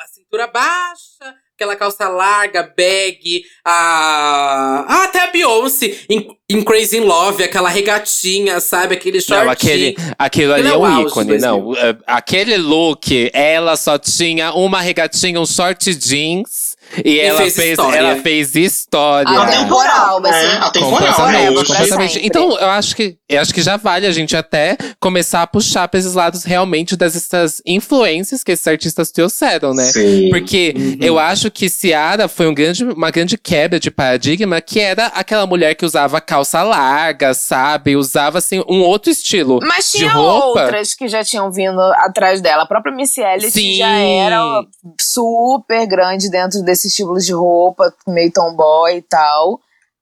[0.00, 4.84] A cintura baixa, aquela calça larga, bag, a.
[4.88, 8.94] Ah, até a Beyoncé em, em Crazy in Love, aquela regatinha, sabe?
[8.94, 9.44] Aquele short.
[9.44, 11.50] Não, aquele, aquilo ali Aquele é é um auge ícone, de 2000.
[11.50, 11.76] não.
[11.76, 16.71] É, Aquele look, ela só tinha uma regatinha, um short jeans.
[17.04, 19.30] E, ela fez ela fez história.
[19.40, 20.48] Atemporal, vai ser.
[20.48, 20.58] né?
[20.62, 21.52] Atemporal, Completamente, né?
[21.52, 22.12] pra completamente.
[22.14, 22.26] sempre.
[22.26, 25.88] Então, eu acho que eu acho que já vale a gente até começar a puxar
[25.88, 29.84] pra esses lados realmente dessas influências que esses artistas trouxeram, né?
[29.84, 30.28] Sim.
[30.30, 30.96] Porque Uhum.
[31.00, 35.46] eu acho que Ciara foi um grande, uma grande quebra de paradigma, que era aquela
[35.46, 37.96] mulher que usava calça larga, sabe?
[37.96, 40.60] Usava, assim, um outro estilo Mas de tinha roupa.
[40.64, 42.64] outras que já tinham vindo atrás dela.
[42.64, 43.76] A própria Missy Elliott Sim.
[43.76, 44.62] já era
[45.00, 49.60] super grande dentro desse esse estilo de roupa, meio tomboy e tal.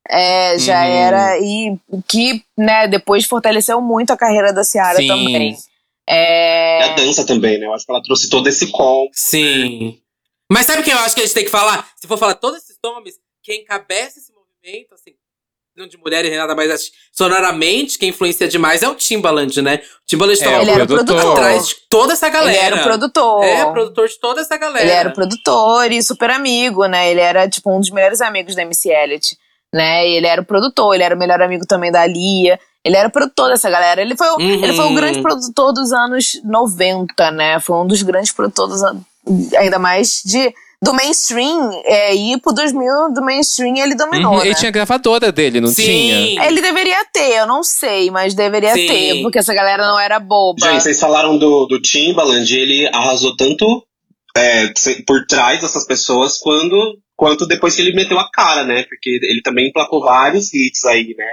[0.09, 0.87] É, já Uhum.
[0.93, 1.39] era.
[1.39, 5.07] E o que, né, depois fortaleceu muito a carreira da Ciara Sim.
[5.07, 5.53] também.
[5.53, 5.57] E
[6.12, 7.66] É, a dança também, né?
[7.66, 9.09] Eu acho que ela trouxe todo esse com.
[9.12, 10.01] Sim.
[10.51, 11.89] Mas sabe o que eu acho que a gente tem que falar?
[11.97, 13.14] Se for falar todos esses nomes,
[13.45, 15.12] quem encabeça esse movimento, assim,
[15.77, 19.77] de mulheres, Renata, mas acho que sonoramente, quem influencia demais é o Timbaland, né?
[19.77, 21.33] O Timbaland É, estava ele era o produtor.
[21.33, 22.57] atrás de toda essa galera.
[22.57, 23.45] Ele era o produtor.
[23.45, 24.83] É, produtor de toda essa galera.
[24.85, 27.11] Ele era o produtor e super amigo, né?
[27.11, 29.37] Ele era, tipo, um dos melhores amigos da MC Elliott,
[29.73, 30.07] né?
[30.07, 32.59] Ele era o produtor, ele era o melhor amigo também da Lia.
[32.85, 34.03] Ele era o produtor dessa galera.
[34.03, 34.64] Ele foi, o- Uhum.
[34.64, 37.59] ele foi o grande produtor dos anos 90, né?
[37.61, 38.81] Foi um dos grandes produtores,
[39.57, 40.53] ainda mais de
[40.83, 41.70] do mainstream.
[41.85, 44.47] É, e pro 2000, do mainstream, ele dominou, Uhum, né?
[44.47, 45.85] Ele tinha gravadora dele, não Sim.
[45.85, 46.47] tinha?
[46.47, 48.87] Ele deveria ter, eu não sei, mas deveria Sim.
[48.87, 50.61] ter, porque essa galera não era boba.
[50.61, 53.85] Gente, vocês falaram do, do Timbaland, ele arrasou tanto
[54.37, 54.72] é,
[55.07, 58.85] por trás dessas pessoas quando, quanto depois que ele meteu a cara, né?
[58.89, 61.24] Porque ele também emplacou vários hits aí, né?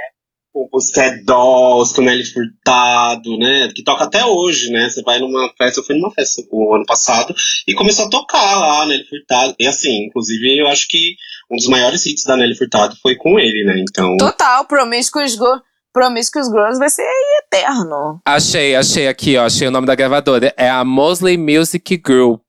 [0.69, 3.69] Com o Sad Dolls, Nelly Furtado, né?
[3.75, 4.89] Que toca até hoje, né?
[4.89, 7.35] Você vai numa festa, eu fui numa festa o ano passado,
[7.67, 9.55] e começou a tocar lá, Nelly Furtado.
[9.59, 11.15] E assim, inclusive, eu acho que
[11.51, 13.83] um dos maiores hits da Nelly Furtado foi com ele, né?
[13.87, 14.17] Então.
[14.17, 15.61] Total, Promiscuous, Go
[15.97, 17.03] Promiscuous Girls vai ser
[17.43, 18.19] eterno.
[18.25, 19.45] Achei, achei aqui, ó.
[19.45, 20.53] Achei o nome da gravadora.
[20.55, 22.41] É a Mosley Music Group.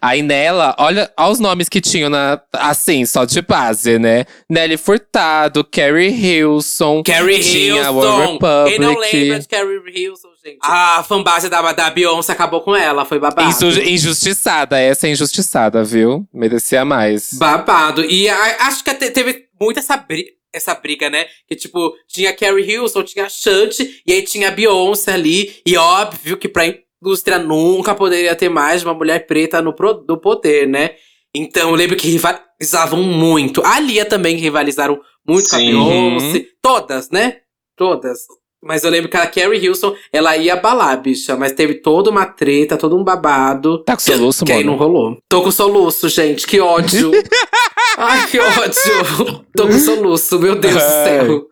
[0.00, 2.40] Aí nela, olha, olha os nomes que tinham na.
[2.54, 4.24] Assim, só de base, né?
[4.48, 7.02] Nelly Furtado, Carrie Hilson.
[7.02, 8.38] Carrie tinha Hilson.
[8.66, 10.58] Quem não lembra de Carrie Hilson, gente?
[10.62, 13.48] A fanbase da, da Beyoncé acabou com ela, foi babado.
[13.48, 16.26] Insu- injustiçada, essa é injustiçada, viu?
[16.32, 17.34] Merecia mais.
[17.34, 18.04] Babado.
[18.04, 20.30] E a- acho que teve muito essa briga.
[20.56, 21.26] Essa briga, né?
[21.46, 25.56] Que, tipo, tinha a Carrie Hilson, tinha a Shanti, e aí tinha a Beyoncé ali.
[25.66, 26.64] E óbvio que pra
[27.02, 30.92] indústria nunca poderia ter mais de uma mulher preta no, pro, no poder, né?
[31.34, 33.62] Então eu lembro que rivalizavam muito.
[33.66, 34.98] A Lia também rivalizaram
[35.28, 35.66] muito com a Sim.
[35.66, 36.46] Beyoncé.
[36.62, 37.36] Todas, né?
[37.76, 38.20] Todas.
[38.64, 41.36] Mas eu lembro que a Carrie Hilson, ela ia abalar, bicha.
[41.36, 43.84] Mas teve toda uma treta, todo um babado.
[43.84, 44.72] Tá com soluço, Que aí mano?
[44.72, 45.18] não rolou.
[45.28, 46.46] Tô com soluço, gente.
[46.46, 47.12] Que ódio.
[47.96, 49.44] Ai, que ódio.
[49.54, 51.46] Tô com soluço, meu Deus do céu.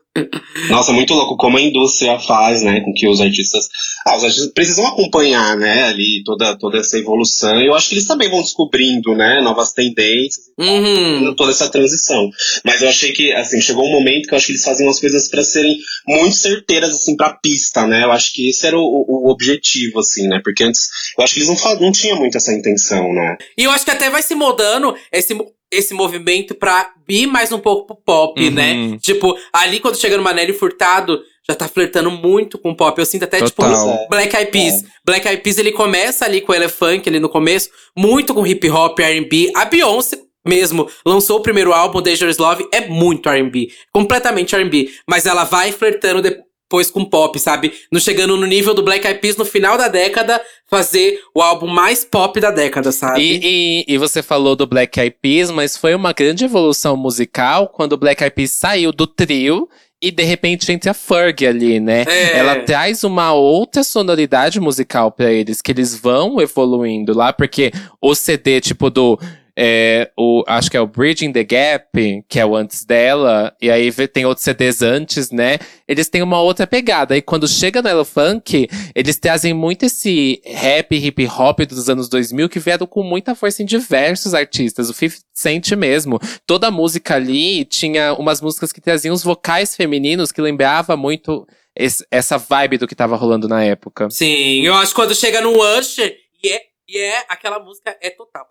[0.71, 3.69] Nossa, muito louco como a indústria faz, né, com que os artistas,
[4.07, 7.61] ah, os artistas precisam acompanhar, né, ali toda, toda essa evolução.
[7.61, 11.35] E eu acho que eles também vão descobrindo, né, novas tendências, Uhum.
[11.35, 12.31] toda essa transição.
[12.65, 15.01] Mas eu achei que, assim, chegou um momento que eu acho que eles faziam as
[15.01, 15.77] coisas pra serem
[16.07, 18.05] muito certeiras, assim, pra pista, né.
[18.05, 20.89] Eu acho que esse era o, o objetivo, assim, né, porque antes,
[21.19, 23.37] eu acho que eles não, não tinham muito essa intenção, né.
[23.59, 25.37] E eu acho que até vai se moldando esse,
[25.75, 28.51] esse movimento pra ir mais um pouco pro pop, Uhum.
[28.51, 28.99] né?
[29.01, 32.99] Tipo, ali quando chega no Manelli Furtado, já tá flertando muito com pop.
[32.99, 33.69] Eu sinto até, Total.
[33.71, 34.09] tipo, É.
[34.09, 34.83] Black Eyed Peas.
[35.05, 38.69] Black Eyed Peas, ele começa ali com o Elefunk, ali no começo, muito com hip
[38.71, 39.53] hop, R&B.
[39.55, 43.69] A Beyoncé mesmo lançou o primeiro álbum, Dangerous Love, é muito R&B.
[43.93, 44.91] Completamente R&B.
[45.09, 46.45] Mas ela vai flertando depois
[46.91, 47.73] com pop, sabe?
[47.91, 51.67] Não chegando no nível do Black Eyed Peas no final da década, fazer o álbum
[51.67, 53.21] mais pop da década, sabe?
[53.21, 57.69] E, e, e você falou do Black Eyed Peas, mas foi uma grande evolução musical
[57.69, 59.69] quando o Black Eyed Peas saiu do trio
[60.05, 62.05] e de repente entra a Ferg ali, né?
[62.07, 62.39] É.
[62.39, 67.73] Ela traz uma outra sonoridade musical pra eles, que eles vão evoluindo lá, porque
[68.03, 69.19] o CD, tipo, do.
[69.57, 73.71] É, o, acho que é o Bridging the Gap, que é o antes dela, e
[73.71, 75.59] aí tem outros CDs antes, né?
[75.87, 77.17] Eles têm uma outra pegada.
[77.17, 82.09] E quando chega no Elo Funk, eles trazem muito esse rap, hip hop dos anos
[82.09, 84.91] 2000 que vieram com muita força em diversos artistas.
[84.91, 86.19] O 50 Cent mesmo.
[86.47, 91.47] Toda a música ali tinha umas músicas que traziam os vocais femininos que lembrava muito
[91.77, 94.09] esse- essa vibe do que tava rolando na época.
[94.11, 98.11] Sim, eu acho que quando chega no Usher, e é, e é aquela música é
[98.11, 98.47] total.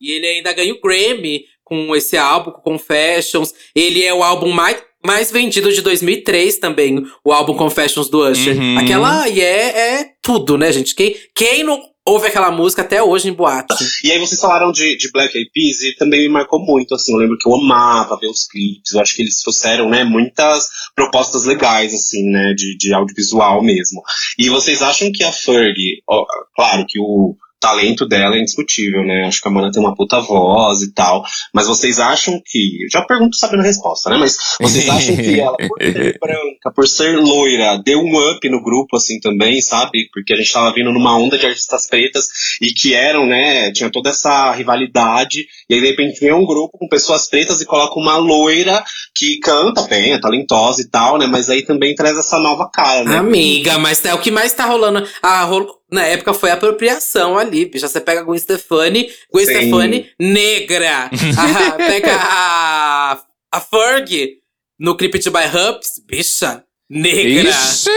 [0.00, 3.54] E ele ainda ganha o Grammy com esse álbum, com Confessions.
[3.74, 8.58] Ele é o álbum mais, mais vendido de 2003 também, o álbum Confessions do Usher.
[8.58, 8.78] Uhum.
[8.78, 10.94] Aquela e é, é tudo, né, gente?
[10.94, 13.84] Quem, quem não ouve aquela música até hoje em boate?
[14.02, 17.12] E aí vocês falaram de, de Black Eyed Peas e também me marcou muito, assim,
[17.12, 20.68] eu lembro que eu amava ver os clipes, eu acho que eles trouxeram, né, muitas
[20.96, 24.02] propostas legais, assim, né, de, de audiovisual mesmo.
[24.38, 26.24] E vocês acham que a Fergie, ó,
[26.56, 30.18] claro que o talento dela é indiscutível, né, acho que a Mana tem uma puta
[30.20, 31.22] voz e tal,
[31.54, 35.38] mas vocês acham que, eu já pergunto sabendo a resposta, né, mas vocês acham que
[35.38, 40.08] ela, por ser branca, por ser loira, deu um up no grupo, assim, também, sabe,
[40.12, 42.26] porque a gente tava vindo numa onda de artistas pretas
[42.62, 46.78] e que eram, né, tinha toda essa rivalidade, e aí de repente vem um grupo
[46.78, 48.82] com pessoas pretas e coloca uma loira
[49.14, 53.04] que canta bem, é talentosa e tal, né, mas aí também traz essa nova cara,
[53.04, 53.18] né.
[53.18, 55.06] Amiga, mas é o que mais tá rolando.
[55.22, 57.88] Ah, rolo- na época foi apropriação ali, bicha.
[57.88, 59.52] Você pega Gwen Stefani, Gwen Sim.
[59.54, 61.10] Stefani negra.
[61.76, 63.18] Pega a,
[63.52, 64.38] a Ferg
[64.78, 67.50] no clipe de By Hubs, bicha, negra.
[67.50, 67.90] Ixi!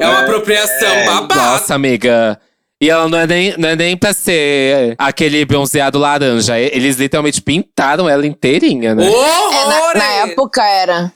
[0.00, 1.34] É uma apropriação É, babada.
[1.34, 2.40] Nossa, amiga.
[2.80, 6.58] E ela não é, nem, não é nem pra ser aquele bronzeado laranja.
[6.58, 9.06] Eles literalmente pintaram ela inteirinha, né?
[9.06, 11.12] É, na, na época era.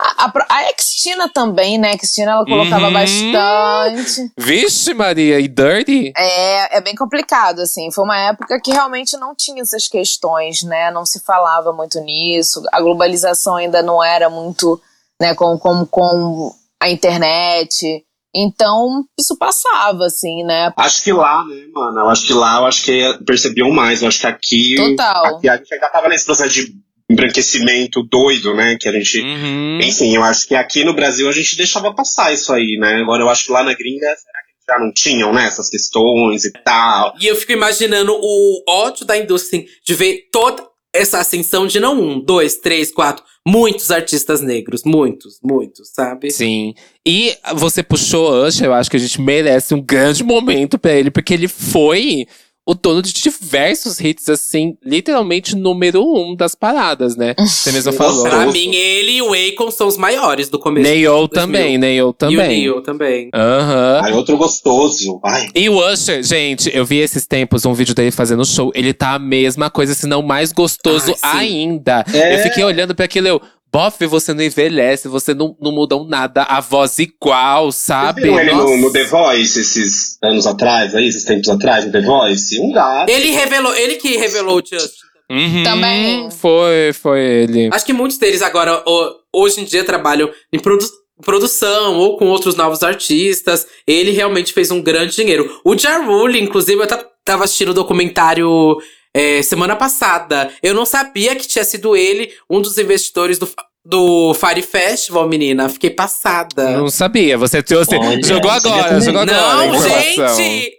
[0.00, 0.32] A, a,
[0.68, 1.90] a Cristina também, né?
[1.92, 2.92] A Cristina ela colocava Uhum.
[2.92, 4.32] bastante.
[4.38, 6.12] Vixe, Maria, e Dirty?
[6.16, 7.90] É, é bem complicado, assim.
[7.90, 10.90] Foi uma época que realmente não tinha essas questões, né?
[10.92, 12.62] Não se falava muito nisso.
[12.72, 14.80] A globalização ainda não era muito,
[15.20, 18.04] né, com, com, com a internet.
[18.34, 20.72] Então, isso passava, assim, né?
[20.76, 22.00] Acho que lá, né, mano?
[22.00, 24.02] Eu acho que lá, eu acho que percebiam mais.
[24.02, 24.74] Eu acho que aqui.
[24.76, 25.26] Total.
[25.36, 26.72] Aqui a gente ainda tava nesse processo de
[27.08, 28.76] embranquecimento doido, né?
[28.78, 29.20] Que a gente.
[29.20, 29.78] Uhum.
[29.82, 32.96] Enfim, eu acho que aqui no Brasil a gente deixava passar isso aí, né?
[32.96, 35.46] Agora eu acho que lá na gringa, será que já não tinham, né?
[35.46, 37.14] Essas questões e tal.
[37.20, 41.78] E eu fico imaginando o ódio da indústria assim, de ver toda essa ascensão de
[41.78, 44.82] não um, dois, três, quatro, muitos artistas negros.
[44.84, 46.30] Muitos, muitos, sabe?
[46.30, 46.74] Sim.
[47.06, 51.10] E você puxou Usher, eu acho que a gente merece um grande momento pra ele,
[51.10, 52.26] porque ele foi
[52.68, 57.34] o dono de diversos hits, assim, literalmente número um das paradas, né?
[57.38, 58.24] Você mesmo falou.
[58.24, 60.86] Pra mim, ele e o Akon são os maiores do começo.
[60.86, 61.28] Neil 2000.
[61.30, 62.36] também, Neil E o também.
[62.36, 63.30] Neil também.
[63.34, 64.02] Aham.
[64.04, 65.18] Aí outro gostoso.
[65.24, 65.48] Ai.
[65.54, 68.70] E o Usher, gente, eu vi esses tempos um vídeo dele fazendo show.
[68.74, 72.04] Ele tá a mesma coisa, se não mais gostoso Ai, ainda.
[72.12, 72.34] É.
[72.34, 73.40] Eu fiquei olhando pra aquilo, eu.
[73.72, 76.42] Bof, você não envelhece, você não, não mudam nada.
[76.44, 78.22] A voz igual, Vocês sabe?
[78.22, 82.00] viram ele no, no The Voice esses anos atrás, aí, esses tempos atrás, no The
[82.00, 82.58] Voice?
[82.60, 83.10] Um gato.
[83.10, 85.06] Ele revelou, ele que revelou o Justin.
[85.30, 86.30] Uhum, Também.
[86.30, 87.68] Foi, foi ele.
[87.70, 90.88] Acho que muitos deles agora, ho- hoje em dia, trabalham em produ-
[91.22, 93.66] produção ou com outros novos artistas.
[93.86, 95.60] Ele realmente fez um grande dinheiro.
[95.64, 98.78] O Ja Rule, inclusive, eu ta- tava assistindo o documentário
[99.18, 100.52] é, semana passada.
[100.62, 103.48] Eu não sabia que tinha sido ele um dos investidores do,
[103.84, 105.68] do Fire Festival, menina.
[105.68, 106.70] Fiquei passada.
[106.70, 107.96] Não sabia, você trouxe.
[107.96, 109.66] Olha, jogou agora, jogou agora.
[109.66, 110.78] Não, gente!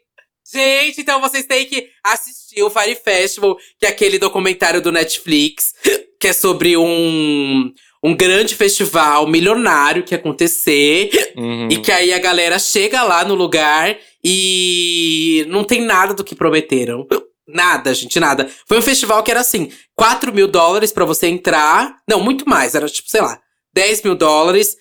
[0.51, 5.75] Gente, então vocês têm que assistir o Fire Festival, que é aquele documentário do Netflix,
[6.19, 7.71] que é sobre um,
[8.03, 11.11] um grande festival milionário que ia acontecer.
[11.37, 11.67] Uhum.
[11.69, 16.33] E que aí a galera chega lá no lugar e não tem nada do que
[16.33, 17.05] prometeram.
[17.53, 18.49] Nada, gente, nada.
[18.67, 21.97] Foi um festival que era assim: 4 mil dólares pra você entrar.
[22.07, 22.75] Não, muito mais.
[22.75, 23.39] Era tipo, sei lá,
[23.73, 24.75] 10 mil dólares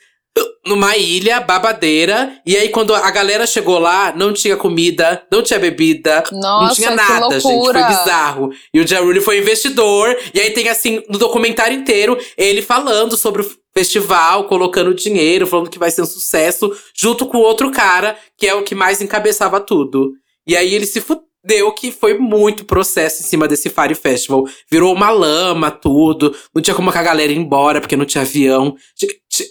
[0.67, 2.41] numa ilha babadeira.
[2.45, 6.23] E aí, quando a galera chegou lá, não tinha comida, não tinha bebida.
[6.31, 7.43] não Nossa, tinha que nada, gente.
[7.43, 8.51] Foi bizarro.
[8.73, 10.17] E o Ja Rule foi investidor.
[10.35, 15.71] E aí tem, assim, no documentário inteiro, ele falando sobre o festival, colocando dinheiro, falando
[15.71, 19.61] que vai ser um sucesso, junto com outro cara, que é o que mais encabeçava
[19.61, 20.13] tudo.
[20.47, 21.28] E aí ele se fudeu
[21.75, 24.45] que foi muito processo em cima desse Fire Festival.
[24.71, 26.35] Virou uma lama, tudo.
[26.55, 28.77] Não tinha como a galera ir embora, porque não tinha avião.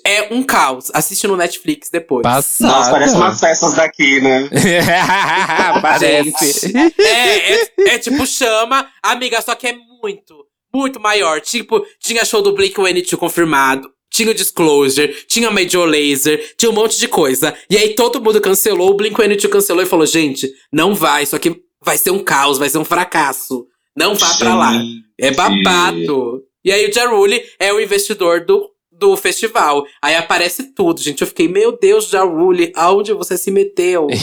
[0.05, 0.91] É um caos.
[0.93, 2.23] Assiste no Netflix depois.
[2.23, 2.73] Passada.
[2.73, 4.49] Nossa, parece umas festas daqui, né?
[5.81, 6.73] Parece.
[6.99, 11.39] É, é, é tipo chama, amiga, só que é muito, muito maior.
[11.41, 13.89] Tipo, tinha show do Blink-182 confirmado.
[14.09, 17.53] Tinha o Disclosure, tinha o Major Laser, tinha um monte de coisa.
[17.69, 21.66] E aí todo mundo cancelou, o Blink-182 cancelou e falou, gente, não vai, isso aqui
[21.88, 23.65] vai ser um caos, vai ser um fracasso.
[23.95, 24.73] Não vá pra lá.
[25.17, 26.43] É babado.
[26.63, 29.85] E aí o Ja Rule é o investidor do, do festival.
[30.01, 31.21] Aí aparece tudo, gente.
[31.21, 34.07] Eu fiquei, meu Deus, Ja Rule, aonde você se meteu?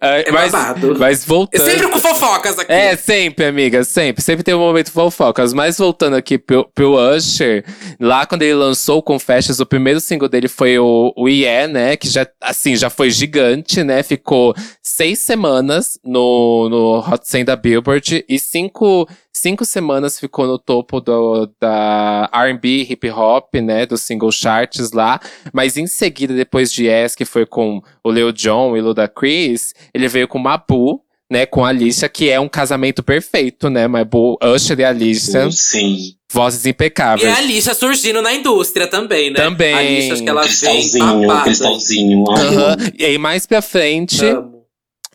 [0.00, 0.96] É, mas, babado.
[0.98, 1.64] mas É voltando.
[1.64, 2.72] sempre com fofocas aqui.
[2.72, 4.22] É, sempre, amiga, sempre.
[4.22, 5.52] Sempre tem um momento fofocas.
[5.52, 7.64] Mas voltando aqui pro, pro Usher,
[8.00, 11.96] lá quando ele lançou o Confessions, o primeiro single dele foi o, o Yeah, né?
[11.96, 14.02] Que já, assim, já foi gigante, né?
[14.02, 20.58] Ficou seis semanas no, no Hot 100 da Billboard e cinco, cinco semanas ficou no
[20.58, 23.86] topo do, da R&B, hip hop, né?
[23.86, 25.20] Dos single charts lá.
[25.52, 29.74] Mas em seguida, depois de Yes, que foi com o Lil Jon e Luda Chris,
[29.94, 33.88] ele veio com Mabu, né, com a Alicia, que é um casamento perfeito, né?
[33.88, 36.12] Mabu, Usher e Alicia, Sim.
[36.30, 37.26] vozes E impecáveis.
[37.32, 39.36] a Alicia surgindo na indústria também, né?
[39.36, 39.72] Também.
[39.72, 41.44] A Alicia, acho que ela vem Cristalzinho, babada.
[41.44, 42.24] cristalzinho.
[42.28, 42.76] Aham.
[42.98, 44.66] E aí, mais pra frente, Amo.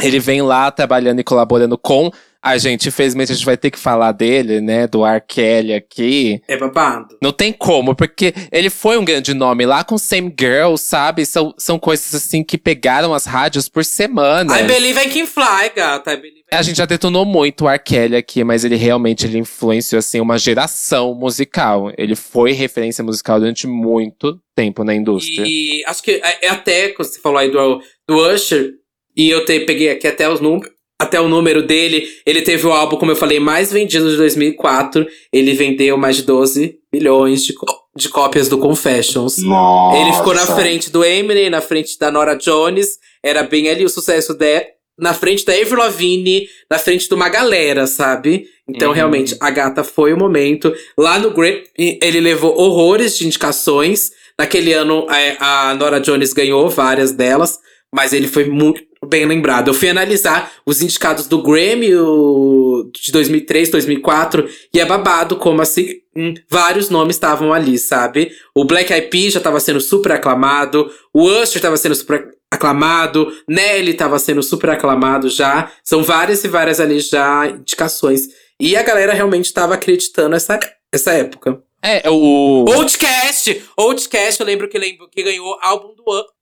[0.02, 2.12] ele vem lá trabalhando e colaborando com
[2.42, 2.88] a gente.
[2.88, 4.88] Infelizmente, a gente vai ter que falar dele, né?
[4.88, 5.22] Do R.
[5.28, 6.42] Kelly aqui.
[6.48, 7.18] É babado.
[7.22, 11.26] Não tem como, porque ele foi um grande nome lá com Same Girl, sabe?
[11.26, 14.60] São, são coisas assim que pegaram as rádios por semana.
[14.60, 16.14] I believe I can fly, gata.
[16.14, 17.80] I believe I A gente já detonou muito o R.
[17.80, 21.92] Kelly aqui, mas ele realmente ele influenciou assim, uma geração musical.
[21.98, 25.46] Ele foi referência musical durante muito tempo na indústria.
[25.46, 28.72] E acho que é, é até, quando você falou aí do, do Usher,
[29.16, 30.77] E eu te, peguei aqui até os números.
[31.00, 35.06] Até o número dele, ele teve o álbum, como eu falei, mais vendido de 2004.
[35.32, 37.54] Ele vendeu mais de 12 milhões de,
[37.96, 39.38] de cópias do Confessions.
[39.38, 39.98] Nossa.
[40.00, 42.98] Ele ficou na frente do Eminem, na frente da Nora Jones.
[43.24, 44.66] Era bem ali o sucesso dela.
[45.00, 48.48] Na frente da Avril Lavigne, na frente de uma galera, sabe?
[48.68, 48.96] Então, Uhum.
[48.96, 50.74] realmente, a gata foi o momento.
[50.98, 51.62] Lá no Grammy,
[52.02, 54.10] ele levou horrores de indicações.
[54.40, 57.60] Naquele ano, é, a Nora Jones ganhou várias delas.
[57.94, 59.68] Mas ele foi muito bem lembrado.
[59.68, 64.48] Eu fui analisar os indicados do Grammy o- de 2003, 2004.
[64.74, 68.32] E é babado como, assim, hum, vários nomes estavam ali, sabe?
[68.56, 70.90] O Black Eyed Peas já tava sendo super aclamado.
[71.14, 73.32] O Usher tava sendo super aclamado.
[73.48, 75.72] Nelly tava sendo super aclamado já.
[75.84, 78.28] São várias e várias ali já indicações.
[78.60, 80.60] E a galera realmente tava acreditando essa,
[80.92, 81.62] essa época.
[81.84, 82.66] É, o.
[82.74, 83.64] Outcast!
[83.78, 86.37] Outcast, eu lembro que, lembro que ganhou álbum do ano no-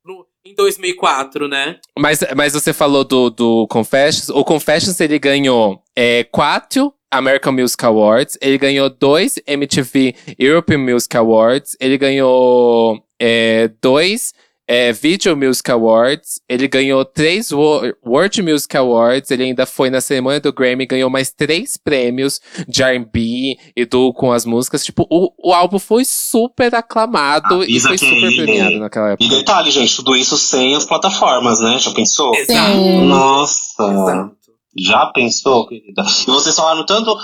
[0.46, 1.78] em 2004, né?
[1.98, 4.30] Mas, mas você falou do, do Confessions.
[4.30, 11.16] O Confessions ele ganhou é, quatro American Music Awards, ele ganhou dois MTV European Music
[11.18, 14.34] Awards, ele ganhou é, dois
[14.68, 20.02] é, Video Music Awards, ele ganhou três Wo- World Music Awards, ele ainda foi na
[20.02, 24.84] cerimônia do Grammy, ganhou mais três prêmios de R&B e do com as músicas.
[24.84, 29.10] Tipo, o, o álbum foi super aclamado e Avisa foi que super aí, premiado naquela
[29.10, 29.30] E época.
[29.30, 31.78] detalhe, gente, tudo isso sem as plataformas, né?
[31.78, 32.34] Já pensou?
[32.46, 33.06] Sim.
[33.08, 33.84] Nossa.
[33.84, 34.36] Exato.
[34.78, 36.04] Já pensou, querida?
[36.04, 37.16] E vocês falaram tanto,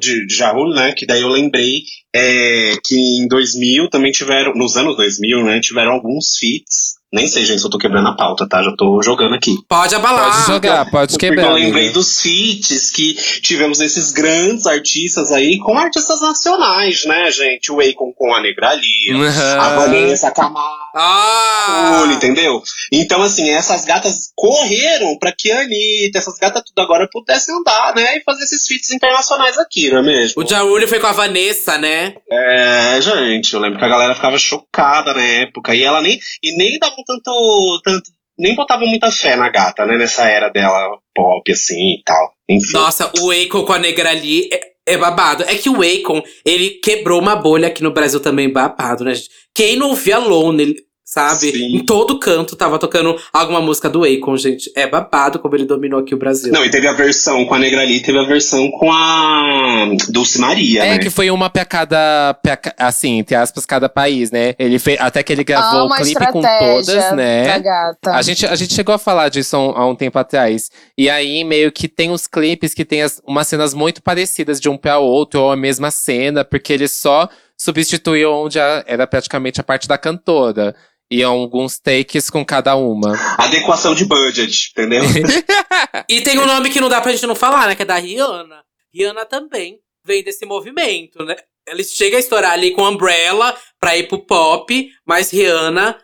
[0.00, 0.34] de, de
[0.74, 0.92] né?
[0.92, 5.60] Que daí eu lembrei é, que em 2000 também tiveram, nos anos 2000, né?
[5.60, 6.93] Tiveram alguns feats.
[7.14, 8.60] Nem sei, gente, se eu tô quebrando a pauta, tá?
[8.60, 9.54] Já tô jogando aqui.
[9.68, 10.32] Pode abalar.
[10.34, 11.46] Pode jogar, pode Porque quebrar.
[11.46, 11.94] eu lembrei amiga.
[11.94, 17.70] dos feats que tivemos esses grandes artistas aí com artistas nacionais, né, gente?
[17.70, 19.60] O Akon com a Negrali, Uhum.
[19.60, 20.84] a Vanessa Camargo.
[20.96, 22.00] Ah!
[22.02, 22.62] Olho, entendeu?
[22.92, 27.94] Então, assim, essas gatas correram pra que a Anitta, essas gatas tudo agora pudessem andar,
[27.94, 28.16] né?
[28.18, 30.42] E fazer esses feats internacionais aqui, não é mesmo?
[30.42, 32.14] O Jauli foi com a Vanessa, né?
[32.30, 35.74] É, gente, eu lembro que a galera ficava chocada na época.
[35.74, 38.10] E ela nem, e nem dava tanto, tanto.
[38.38, 39.96] Nem botava muita fé na gata, né?
[39.96, 42.32] Nessa era dela pop, assim e tal.
[42.48, 42.72] Enfim.
[42.72, 45.44] Nossa, o Akon com a Negrali é, é babado.
[45.44, 49.12] É que o Akon, ele quebrou uma bolha aqui no Brasil também babado, né?
[49.54, 50.74] Quem não via Lone,
[51.04, 51.52] sabe?
[51.52, 51.76] Sim.
[51.76, 54.70] Em todo canto tava tocando alguma música do Akon, gente.
[54.74, 56.52] É babado como ele dominou aqui o Brasil.
[56.52, 60.82] Não, e teve a versão com a Negrali, teve a versão com a Dulce Maria,
[60.84, 60.98] É né?
[60.98, 64.54] que foi uma pra cada, pra assim, entre aspas, cada país, né?
[64.58, 67.58] Ele fez, até que ele gravou Ah, o clipe com todas, né?
[67.60, 68.12] gata.
[68.12, 70.70] A gente, a gente chegou a falar disso há um, há um tempo atrás.
[70.96, 74.68] E aí, meio que tem uns clipes que tem as, umas cenas muito parecidas de
[74.68, 79.60] um pra outro, ou a mesma cena, porque ele só substituiu onde a- era praticamente
[79.60, 80.74] a parte da cantora.
[81.10, 83.14] E alguns takes com cada uma.
[83.38, 85.02] Adequação de budget, entendeu?
[86.08, 87.74] E tem um nome que não dá pra gente não falar, né?
[87.74, 88.62] Que é da Rihanna.
[88.92, 91.36] Rihanna também vem desse movimento, né?
[91.66, 95.98] Ela chega a estourar ali com Umbrella pra ir pro pop, mas Rihanna.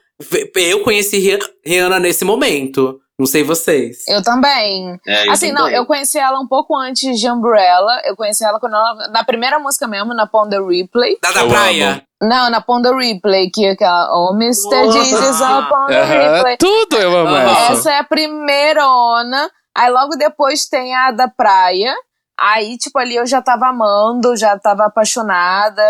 [0.54, 3.00] Eu conheci Rihanna- Rihanna nesse momento.
[3.20, 4.08] Não sei vocês.
[4.08, 4.98] Eu também.
[5.06, 5.76] É, eu Assim, não, também.
[5.76, 8.00] eu conheci ela um pouco antes de Umbrella.
[8.06, 11.18] Eu conheci ela quando ela, na primeira música mesmo, na Pond the Replay.
[11.22, 12.02] Da da Eu praia.
[12.22, 14.86] Não, na Pond Replay, que é aquela Oh, Mr.
[14.86, 14.92] Nossa.
[15.04, 16.56] Jesus, oh, Pond the Aham, Replay.
[16.56, 17.72] Tudo eu amo essa.
[17.74, 19.50] Essa é a primeira ona.
[19.76, 21.94] Aí logo depois tem a da praia.
[22.40, 25.82] Aí, tipo, ali eu já tava amando, já tava apaixonada.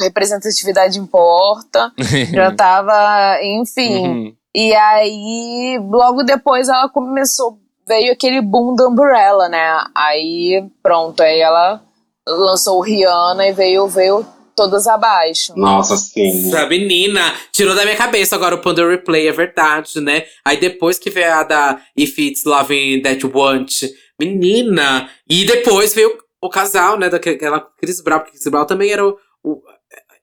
[0.00, 1.92] Representatividade importa.
[2.34, 4.08] já tava, enfim.
[4.08, 4.36] Uhum.
[4.54, 9.82] E aí, logo depois ela começou, veio aquele boom da Umbrella, né?
[9.94, 11.80] Aí, pronto, aí ela
[12.26, 15.54] lançou o Rihanna e veio, veio todas abaixo.
[15.56, 16.48] Nossa, sim.
[16.48, 20.24] Essa menina tirou da minha cabeça agora o Ponder Replay, é verdade, né?
[20.44, 23.72] Aí depois que veio a da If It's Loving That Want,
[24.20, 25.08] menina!
[25.28, 27.08] E depois veio o casal, né?
[27.08, 29.62] Daquela Chris Brown, porque Chris Brown também era o, o-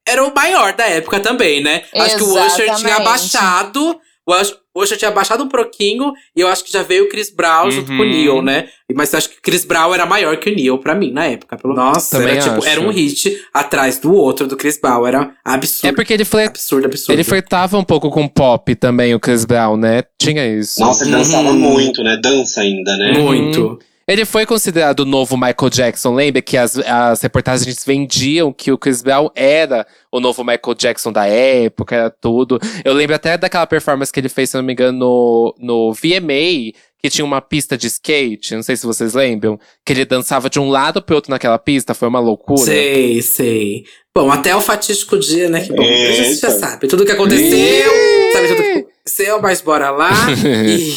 [0.08, 1.84] era o maior da época também, né?
[1.96, 3.02] Acho que o Usher tinha Exatamente.
[3.02, 4.00] abaixado.
[4.32, 7.30] O o Usher tinha abaixado um pouquinho e eu acho que já veio o Chris
[7.36, 8.10] Brown junto com o Uhum.
[8.10, 8.68] Neil, né?
[8.94, 11.26] Mas eu acho que o Chris Brown era maior que o Neil pra mim na
[11.26, 11.58] época.
[11.58, 11.74] Pelo...
[11.74, 15.06] Nossa, Também era, tipo, era um hit atrás do outro do Chris Brown.
[15.08, 15.92] Era absurdo.
[15.92, 17.14] É porque ele, fle Absurdo, absurdo.
[17.16, 20.04] ele flertava um pouco com pop também, o Chris Brown, né?
[20.20, 20.80] Tinha isso.
[20.80, 21.56] Nossa, ele dançava Uhum.
[21.60, 22.16] muito, né?
[22.22, 23.14] Dança ainda, né?
[23.14, 23.80] Muito.
[24.10, 26.16] Ele foi considerado o novo Michael Jackson.
[26.16, 31.12] Lembra que as, as reportagens vendiam que o Chris Brown era o novo Michael Jackson
[31.12, 32.60] da época, era tudo.
[32.84, 36.74] Eu lembro até daquela performance que ele fez, se não me engano, no, no VMA,
[36.98, 38.56] que tinha uma pista de skate.
[38.56, 39.60] Não sei se vocês lembram.
[39.86, 41.94] Que ele dançava de um lado pro outro naquela pista.
[41.94, 42.66] Foi uma loucura.
[42.66, 43.84] Sei, sei.
[44.16, 45.62] Bom, até o fatídico dia, né?
[45.62, 45.84] Que bom.
[45.84, 46.60] A gente já Eita.
[46.60, 47.92] sabe tudo que aconteceu.
[48.34, 48.88] Sabe tudo que.
[49.06, 50.12] Seu, mas bora lá.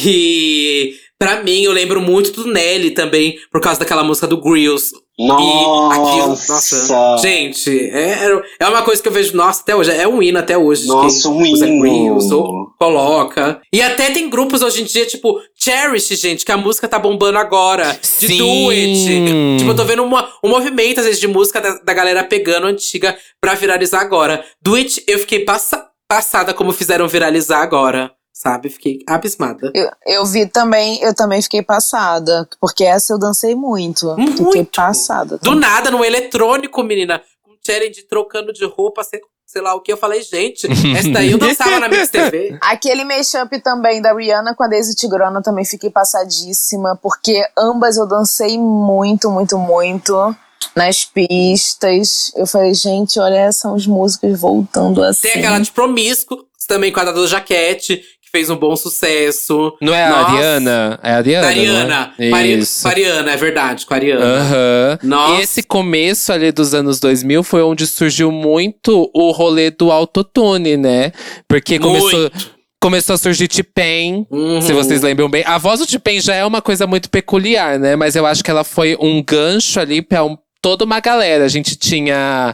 [0.04, 4.90] e pra mim, eu lembro muito do Nelly também, por causa daquela música do Grills.
[5.16, 5.94] Nossa!
[5.96, 7.18] E aquilo, nossa.
[7.18, 9.92] Gente, é, é uma coisa que eu vejo, nossa, até hoje.
[9.92, 10.88] É um hino até hoje.
[10.88, 11.80] Nossa, um hino.
[11.80, 13.60] Grills, ou coloca.
[13.72, 17.38] E até tem grupos hoje em dia, tipo, Cherish, gente, que a música tá bombando
[17.38, 17.96] agora.
[18.18, 18.38] De Sim.
[18.38, 19.58] Do It.
[19.58, 22.66] Tipo, eu tô vendo uma, um movimento, às vezes, de música da, da galera pegando
[22.66, 24.44] antiga pra viralizar agora.
[24.60, 28.10] Do It, eu fiquei passa, passada como fizeram viralizar agora.
[28.42, 28.70] Sabe?
[28.70, 29.70] Fiquei abismada.
[29.72, 32.48] Eu, eu vi também, eu também fiquei passada.
[32.60, 34.16] Porque essa eu dancei muito.
[34.16, 34.74] Fiquei Muito.
[34.74, 35.38] passada.
[35.38, 37.22] Do nada, no eletrônico, menina.
[37.40, 39.92] Com challenge trocando de roupa, sei, sei lá o que.
[39.92, 42.58] Eu falei, gente, essa daí eu dançava na Mix TV.
[42.62, 48.08] Aquele mashup também da Rihanna com a Daisy Tigrona também fiquei passadíssima, porque ambas eu
[48.08, 50.36] dancei muito, muito, muito
[50.74, 52.32] nas pistas.
[52.34, 55.28] Eu falei, gente, olha, são as músicas voltando assim.
[55.28, 58.02] Tem aquela de Promíscuo, também com a da Doja Cat,
[58.34, 59.76] fez um bom sucesso.
[59.80, 60.30] Não é a Nossa.
[60.32, 61.00] Ariana?
[61.02, 62.14] É a Ariana, Da Ariana.
[62.18, 62.30] é?
[62.30, 64.24] Pari- Ariana, é verdade, com a Ariana.
[64.24, 64.98] Aham.
[65.02, 65.34] Nossa.
[65.34, 70.76] E esse começo ali dos anos 2000 foi onde surgiu muito o rolê do autotune,
[70.78, 71.12] né?
[71.46, 72.50] Porque começou, Muito.
[72.80, 74.62] começou a surgir T-Pain, Uhum.
[74.62, 75.44] se vocês lembram bem.
[75.46, 77.96] A voz do T-Pain já é uma coisa muito peculiar, né?
[77.96, 81.44] Mas eu acho que ela foi um gancho ali pra um- toda uma galera.
[81.44, 82.52] A gente tinha…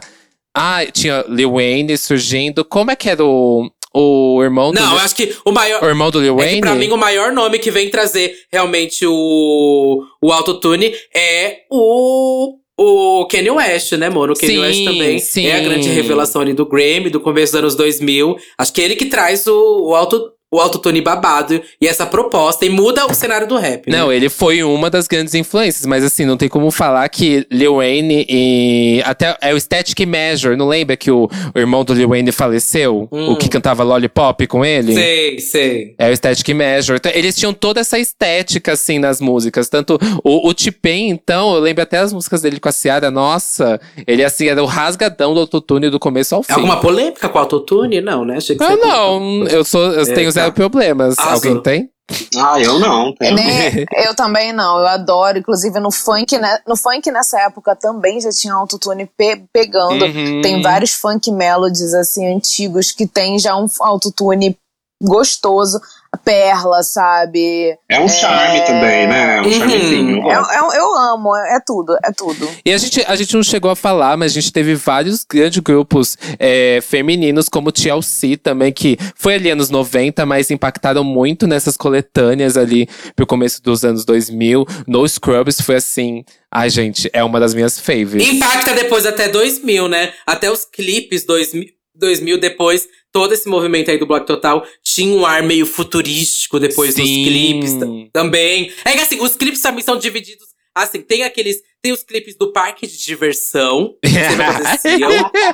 [0.53, 2.65] Ah, tinha Lil Wayne surgindo.
[2.65, 4.79] Como é que era o, o irmão do…
[4.79, 5.83] Não, eu acho que o maior.
[5.83, 6.55] O irmão do Lil É Wayne?
[6.55, 12.57] que pra mim o maior nome que vem trazer realmente o, o autotune é o,
[12.77, 14.33] o Kanye West, né, mano?
[14.33, 15.47] O Kanye Sim, West também sim.
[15.47, 18.37] é a grande revelação ali do Grammy, do começo dos anos 2000.
[18.57, 22.65] Acho que é ele que traz o, o, auto, o autotune babado e essa proposta
[22.65, 23.97] e muda o cenário do rap, né?
[23.97, 27.75] Não, ele foi uma das grandes influências, mas assim, não tem como falar que Lil
[27.75, 29.01] Wayne e.
[29.05, 33.07] Até é o Static Measure, não lembra que o, o irmão do Lil Wayne faleceu?
[33.11, 33.31] Hum.
[33.31, 34.93] O que cantava Lollipop com ele?
[34.93, 35.95] Sei, sei.
[35.99, 36.97] É o Static Measure.
[36.97, 39.69] Então, eles tinham toda essa estética, assim, nas músicas.
[39.69, 43.79] Tanto o, o T-Pain, então, eu lembro até as músicas dele com a Ciara, nossa,
[44.07, 46.53] ele assim, era o rasgadão do autotune do começo ao fim.
[46.53, 48.01] Alguma polêmica com o autotune?
[48.01, 48.37] Não, né?
[48.37, 50.38] Achei que Ah, não, eu sou, eu É, tenho.
[50.41, 51.17] Zero problemas.
[51.17, 51.49] Arrasou.
[51.49, 51.89] Alguém tem?
[52.37, 53.13] Ah, eu não.
[53.13, 53.35] tenho.
[53.35, 53.85] Né?
[54.05, 55.37] Eu também não, eu adoro.
[55.37, 56.59] Inclusive no funk, né?
[56.67, 60.05] No funk nessa época também já tinha autotune pe pegando.
[60.05, 60.41] Uhum.
[60.41, 64.57] Tem vários funk melodies assim antigos que tem já um autotune
[65.01, 65.79] gostoso,
[66.17, 67.75] perla, sabe?
[67.87, 69.41] É um charme também, né?
[69.41, 69.51] Um Uhum.
[69.51, 70.31] charmezinho.
[70.31, 72.49] Eu, eu, eu amo, é tudo, é tudo.
[72.65, 75.59] E a gente, a gente não chegou a falar, mas a gente teve vários grandes
[75.59, 81.77] grupos é, femininos, como TLC também, que foi ali anos 90, mas impactaram muito nessas
[81.77, 84.65] coletâneas ali pro começo dos anos 2000.
[84.87, 86.23] No Scrubs foi assim.
[86.51, 88.27] Ai, gente, é uma das minhas favorites.
[88.27, 90.11] Impacta depois até 2000, né?
[90.25, 91.65] Até os clipes 2000,
[91.99, 96.95] 2000 depois, todo esse movimento aí do Block Total tinha um ar meio futurístico depois
[96.95, 97.23] dos Sim.
[97.25, 98.71] clipes t- também.
[98.85, 100.47] É que assim, os clipes também são divididos.
[100.75, 101.57] Assim, tem aqueles.
[101.81, 103.95] Tem os clipes do parque de diversão.
[104.03, 105.03] que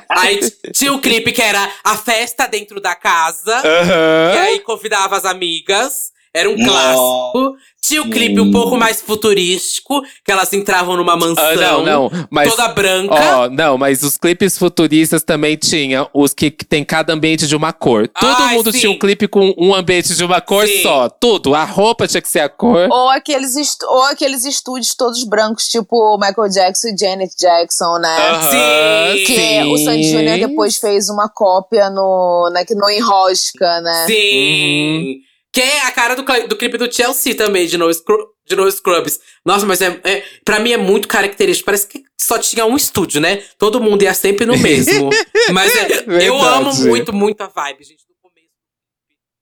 [0.10, 0.40] aí
[0.74, 3.56] tinha o clipe que era a festa dentro da casa.
[3.58, 4.34] Aham.
[4.34, 6.12] E aí convidava as amigas.
[6.36, 6.70] Era um Nossa.
[6.70, 7.56] clássico.
[7.82, 11.46] Tinha o clipe um pouco mais futurístico, que elas entravam numa mansão.
[11.46, 12.12] Ah, não, não.
[12.32, 13.14] Mas, Toda branca.
[13.14, 17.72] Ó, não, mas os clipes futuristas também tinha os que tem cada ambiente de uma
[17.72, 18.08] cor.
[18.08, 18.80] Todo Ai, mundo sim.
[18.80, 20.82] tinha um clipe com um ambiente de uma cor Sim.
[20.82, 21.08] só.
[21.10, 21.54] Tudo.
[21.54, 22.90] A roupa tinha que ser a cor.
[22.90, 28.18] Ou aqueles, ou aqueles estúdios todos brancos, tipo Michael Jackson e Janet Jackson, né?
[28.18, 29.24] Aham, Sim.
[29.26, 30.12] Que o Sandy sim.
[30.12, 34.06] Júnior depois fez uma cópia no, na, no Enrosca, né?
[34.08, 35.22] Sim!
[35.56, 38.70] Que é a cara do, do clipe do Chelsea também, de No, Scru de no
[38.70, 39.22] Scrubs.
[39.46, 41.66] Nossa, mas é, é, pra mim é muito característico.
[41.66, 43.42] Parece que só tinha um estúdio, né?
[43.58, 45.10] Todo mundo ia sempre no mesmo.
[45.54, 48.50] mas é, eu amo muito, muito a vibe, gente, do começo.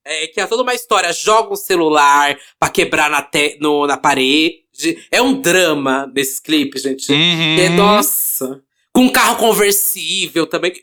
[0.06, 1.12] É que é toda uma história.
[1.12, 5.08] Joga um celular pra quebrar na, te no, na parede.
[5.12, 7.12] É um drama nesses clipes, gente.
[7.12, 7.60] Uhum.
[7.60, 8.62] É, nossa.
[8.94, 10.74] Com um carro conversível também.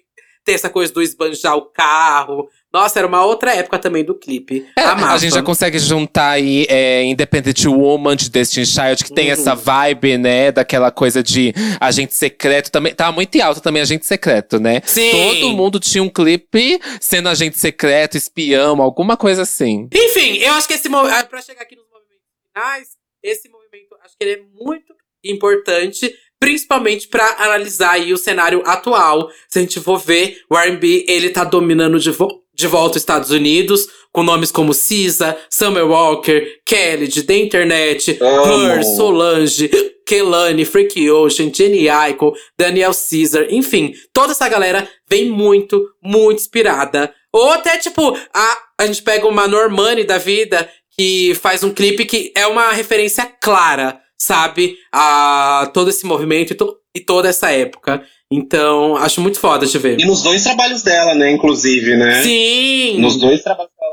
[0.45, 2.49] Tem essa coisa do esbanjar o carro.
[2.73, 4.65] Nossa, era uma outra época também do clipe.
[4.79, 9.27] É, a gente já consegue juntar aí é, Independent Woman de Destiny Child, que tem
[9.27, 9.33] Uhum.
[9.33, 10.53] essa vibe, né?
[10.53, 12.95] Daquela coisa de agente secreto também.
[12.95, 14.81] Tava muito em alta também, agente secreto, né?
[14.85, 15.11] Sim.
[15.11, 19.89] Todo mundo tinha um clipe sendo agente secreto, espião, alguma coisa assim.
[19.93, 21.29] Enfim, eu acho que esse movimento.
[21.29, 22.89] Pra chegar aqui nos movimentos finais,
[23.23, 24.95] esse movimento, acho que ele é muito
[25.25, 26.13] importante.
[26.39, 29.29] Principalmente pra analisar aí o cenário atual.
[29.49, 32.29] Se a gente for ver, o R&B, ele tá dominando de, vo
[32.61, 38.19] de volta os Estados Unidos, com nomes como Cisa, Summer Walker, Kelly, de The Internet.
[38.21, 39.71] Her, Solange,
[40.11, 47.15] Kelani, Freaky Ocean, Jenny Aiko, Daniel Caesar, enfim, toda essa galera vem muito, muito inspirada
[47.33, 52.05] Ou até, tipo, a, a gente pega uma Normani da vida que faz um clipe
[52.05, 54.77] que é uma referência clara, sabe?
[54.93, 58.05] A todo esse movimento e, to, e toda essa época.
[58.33, 59.99] Então, acho muito foda de ver.
[59.99, 62.23] E nos dois trabalhos dela, né, inclusive, né?
[62.23, 62.99] Sim!
[63.01, 63.91] Nos dois trabalhos dela.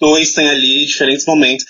[0.00, 1.64] Dois tem ali diferentes momentos.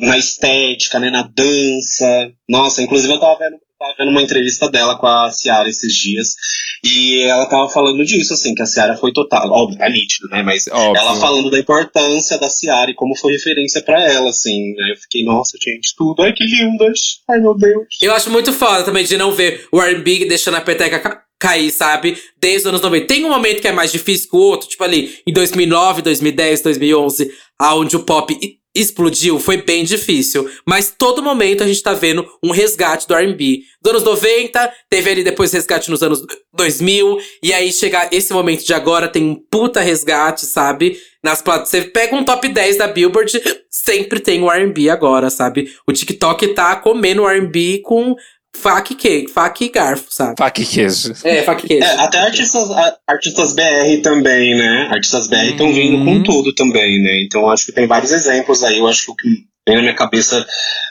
[0.00, 1.10] Na estética, né?
[1.10, 2.30] Na dança.
[2.48, 6.34] Nossa, inclusive eu tava vendo, tava vendo uma entrevista dela com a Ciara esses dias.
[6.82, 9.50] E ela tava falando disso, assim, que a Ciara foi total.
[9.50, 10.42] Óbvio, tá nítido, né?
[10.42, 10.96] Mas Óbvio.
[11.00, 14.74] ela falando da importância da Ciara e como foi referência pra ela, assim.
[14.82, 16.22] Aí eu fiquei, nossa, gente, tudo.
[16.22, 17.20] Ai, que lindas.
[17.28, 17.84] Ai, meu Deus.
[18.02, 21.70] Eu acho muito foda também de não ver o R&B deixando a peteca ca- cair,
[21.70, 22.16] sabe?
[22.40, 23.06] Desde os anos 90.
[23.06, 26.62] Tem um momento que é mais difícil que o outro, tipo ali, em 2009, 2010,
[26.62, 28.36] 2011, aonde o pop
[28.76, 30.50] explodiu, foi bem difícil.
[30.66, 33.60] Mas todo momento a gente tá vendo um resgate do R&B.
[33.80, 36.20] Dos anos 90, teve ali depois resgate nos anos
[36.52, 40.98] 2000, e aí chegar esse momento de agora tem um puta resgate, sabe?
[41.22, 45.70] Nas plat- Você pega um top 10 da Billboard, sempre tem o R&B agora, sabe?
[45.86, 48.16] O TikTok tá comendo R&B com
[48.54, 50.34] faca e queijo, faca e garfo, sabe?
[50.38, 51.12] Faca e queijo.
[51.24, 51.84] É, faca e queijo.
[51.84, 52.68] É, até artistas,
[53.06, 54.88] artistas BR também, né?
[54.90, 57.22] Artistas BR estão vindo com tudo também, né?
[57.22, 58.78] Então acho que tem vários exemplos aí.
[58.78, 59.28] Eu acho que o que
[59.66, 60.46] vem na minha cabeça,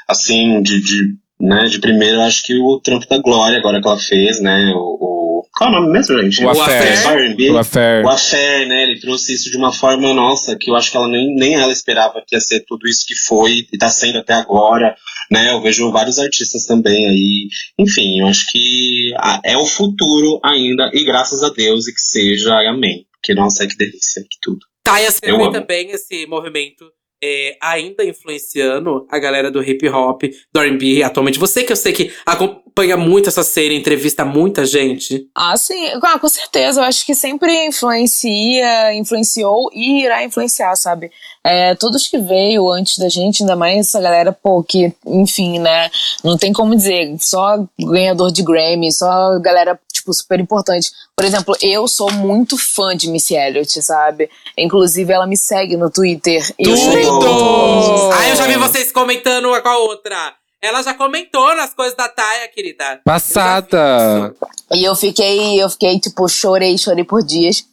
[0.08, 1.04] assim, de, de,
[1.40, 4.72] né, de primeiro, eu acho que o trampo da Glória, agora que ela fez, né?
[4.76, 5.24] O, o-
[5.56, 6.44] qual é o nome mesmo, gente?
[6.44, 6.98] O Affair.
[6.98, 7.52] Só R&B?
[7.52, 8.04] O Affair.
[8.06, 8.84] O Affair, né?
[8.84, 11.72] Ele trouxe isso de uma forma, nossa, que eu acho que ela nem, nem ela
[11.72, 14.96] esperava que ia ser tudo isso que foi e tá sendo até agora,
[15.34, 15.52] né?
[15.52, 17.48] Eu vejo vários artistas também aí.
[17.80, 19.12] Enfim, eu acho que
[19.44, 23.08] é o futuro ainda, e graças a Deus, e que seja, amém.
[23.14, 24.60] Porque, nossa, que delícia, que tudo.
[24.84, 25.52] Tá, e amo.
[25.52, 26.86] também esse movimento
[27.26, 31.40] é, ainda influenciando a galera do hip hop, do R&B atualmente.
[31.40, 35.30] Você que eu sei que acompanha muito essa série, entrevista muita gente.
[35.34, 36.82] Ah, sim, ah, com certeza.
[36.82, 41.12] Eu acho que sempre influencia, influenciou e irá influenciar, sabe?
[41.46, 45.90] É, todos que veio antes da gente, ainda mais essa galera, pô, que, enfim, né?
[46.24, 50.92] Não tem como dizer, só ganhador de Grammy, só galera, tipo, super importante.
[51.16, 54.30] Por exemplo, eu sou muito fã de Missy Elliott, sabe?
[54.58, 56.54] Inclusive, ela me segue no Twitter.
[56.60, 58.12] E eu Tudo!
[58.14, 60.34] Ah, eu já vi vocês comentando uma com a outra.
[60.62, 63.02] Ela já comentou nas coisas da Taia, querida.
[63.04, 64.34] Passada.
[64.72, 67.66] E eu fiquei, eu fiquei, tipo, chorei, chorei por dias.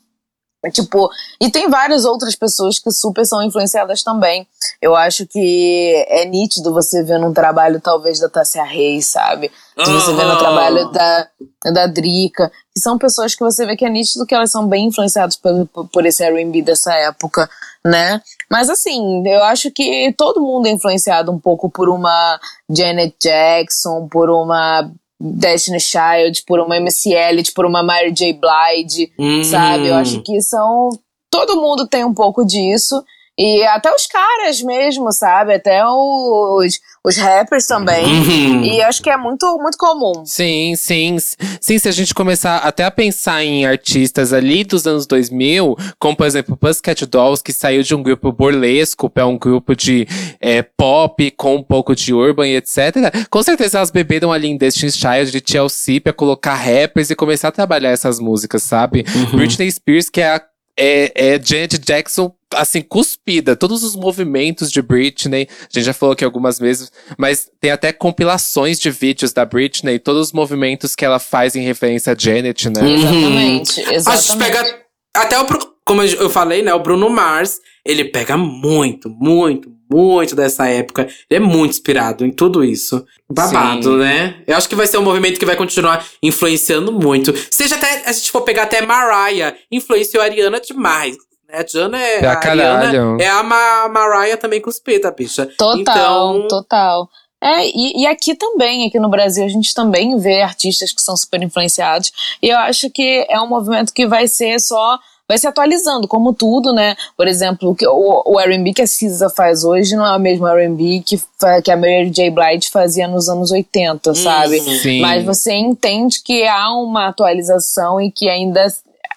[0.68, 1.08] Tipo,
[1.40, 4.46] e tem várias outras pessoas que super são influenciadas também.
[4.82, 9.50] Eu acho que é nítido você ver num trabalho, talvez, da Tássia Reis, sabe?
[9.74, 11.28] De você ver no trabalho da,
[11.72, 12.52] da Drica.
[12.74, 15.66] Que são pessoas que você vê que é nítido que elas são bem influenciadas por,
[15.90, 17.48] por esse R&B dessa época,
[17.82, 18.20] né?
[18.50, 22.38] Mas assim, eu acho que todo mundo é influenciado um pouco por uma
[22.68, 24.90] Janet Jackson, por uma
[25.20, 28.32] Destiny Child, por uma MC Elliott, por uma Mary J.
[28.32, 29.44] Blige, Hum.
[29.44, 29.88] sabe?
[29.88, 30.88] Eu acho que são.
[31.30, 33.04] Todo mundo tem um pouco disso.
[33.38, 35.54] E até os caras mesmo, sabe?
[35.54, 38.04] Até os, os rappers também.
[38.04, 38.64] Uhum.
[38.64, 40.24] E acho que é muito, muito comum.
[40.24, 41.16] Sim, sim.
[41.60, 46.16] Sim, se a gente começar até a pensar em artistas ali dos anos 2000, como
[46.16, 50.06] por exemplo Pussycat Dolls, que saiu de um grupo burlesco para um grupo de
[50.40, 52.96] é, pop com um pouco de urban e etc.
[53.30, 57.48] Com certeza elas beberam ali em Destiny's Child de TLC pra colocar rappers e começar
[57.48, 59.04] a trabalhar essas músicas, sabe?
[59.32, 60.42] Britney Spears, que é a
[60.76, 63.56] é, é Janet Jackson, assim, cuspida.
[63.56, 67.92] Todos os movimentos de Britney, a gente já falou aqui algumas vezes, mas tem até
[67.92, 72.68] compilações de vídeos da Britney, todos os movimentos que ela faz em referência a Janet,
[72.68, 72.82] né?
[72.82, 72.94] Uhum.
[72.94, 73.80] Exatamente.
[73.80, 74.52] A gente exatamente.
[74.52, 74.80] pega
[75.14, 75.46] até o.
[75.84, 76.72] Como eu falei, né?
[76.72, 81.08] O Bruno Mars, ele pega muito, muito, muito dessa época.
[81.28, 83.04] Ele é muito inspirado em tudo isso.
[83.28, 83.98] Babado, Sim.
[83.98, 84.42] né?
[84.46, 87.34] Eu acho que vai ser um movimento que vai continuar influenciando muito.
[87.50, 91.16] Seja até, a gente for pegar até Mariah, influenciou a Ariana demais.
[91.50, 91.58] Né?
[91.58, 92.18] A Diana é.
[92.20, 93.20] Pra a Ariana caralho.
[93.20, 95.46] é a Ma Mariah também cuspida, bicha.
[95.58, 97.08] Total, Então, total.
[97.42, 101.16] É, e, e aqui também, aqui no Brasil, a gente também vê artistas que são
[101.16, 102.12] super influenciados.
[102.42, 104.98] E eu acho que é um movimento que vai ser só.
[105.26, 106.96] Vai se atualizando, como tudo, né?
[107.16, 111.04] Por exemplo, o, o, RB que a Cisa faz hoje não é o mesmo RB
[111.06, 111.22] que,
[111.62, 112.30] que a Mary J.
[112.30, 114.58] Blige fazia nos anos 80, sabe?
[114.60, 115.00] Sim.
[115.00, 118.66] Mas você entende que há uma atualização e que ainda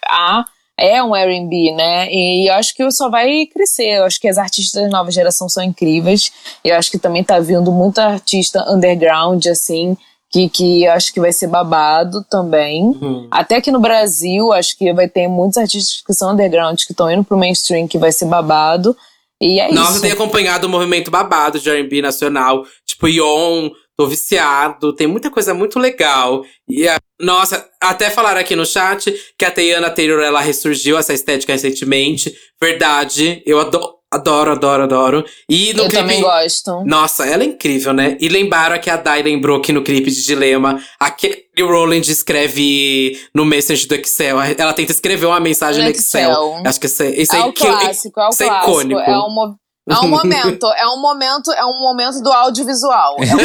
[0.07, 0.45] há
[0.83, 2.09] é um R&B, né?
[2.11, 3.99] E eu acho que só vai crescer.
[3.99, 6.29] Eu acho que as artistas da nova geração são incríveis.
[6.61, 9.95] Eu acho que também tá vindo muita artista underground, assim,
[10.29, 12.83] que, que eu acho que vai ser babado também.
[12.83, 13.29] Uhum.
[13.31, 17.09] Até aqui no Brasil, acho que vai ter muitos artistas que são underground, que estão
[17.09, 18.93] indo pro mainstream, que vai ser babado.
[19.39, 20.01] E é Nossa, eu isso.
[20.01, 22.65] tenho acompanhado o movimento babado de R&B nacional.
[22.85, 26.43] Tipo, Ion, tô viciado, tem muita coisa muito legal.
[26.69, 31.13] E, a, nossa, até falaram aqui no chat que a Teyana Taylor, ela ressurgiu essa
[31.13, 32.33] estética recentemente.
[32.61, 33.93] Verdade, eu adoro.
[34.13, 35.25] Adoro, adoro, adoro.
[35.49, 35.95] E no Eu clipe.
[35.95, 36.83] também gosto.
[36.85, 38.15] Nossa, ela é incrível, né?
[38.21, 43.19] E lembraram que a Dai lembrou que no clipe de Dilema, a Kelly Rowland escreve
[43.33, 44.37] no Messenger do Excel.
[44.39, 46.29] Ela tenta escrever uma mensagem no, No Excel.
[46.29, 46.61] Excel.
[46.63, 48.69] Acho que isso é, isso É é, o que clássico, é o é clássico.
[48.71, 48.99] icônico.
[48.99, 49.55] É um, mo-
[49.89, 53.17] é um momento, é um momento, é um momento do audiovisual.
[53.19, 53.39] É um.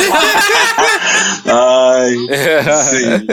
[1.51, 2.15] Ai,
[2.83, 3.27] sim.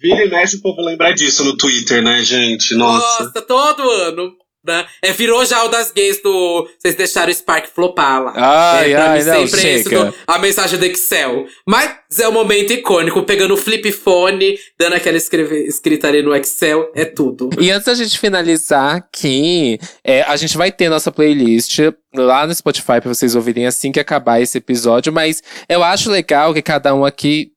[0.00, 2.74] Vira e mexe o povo lembrar disso no Twitter, né, gente?
[2.74, 3.24] Nossa.
[3.24, 4.32] Nossa, todo ano.
[4.62, 4.84] Né?
[5.02, 6.68] É, virou já o das gays do.
[6.78, 8.32] Vocês deixaram o Spark flopar lá.
[8.36, 10.04] Ai, é, pra ai, mim não, sempre é chega.
[10.04, 11.46] do- a mensagem do Excel.
[11.66, 16.34] Mas é um momento icônico, pegando o flip phone, dando aquela escreve, escrita ali no
[16.36, 17.48] Excel, é tudo.
[17.58, 21.78] E antes da gente finalizar aqui, é, a gente vai ter nossa playlist
[22.14, 26.52] lá no Spotify pra vocês ouvirem assim que acabar esse episódio, mas eu acho legal
[26.52, 27.52] que cada um aqui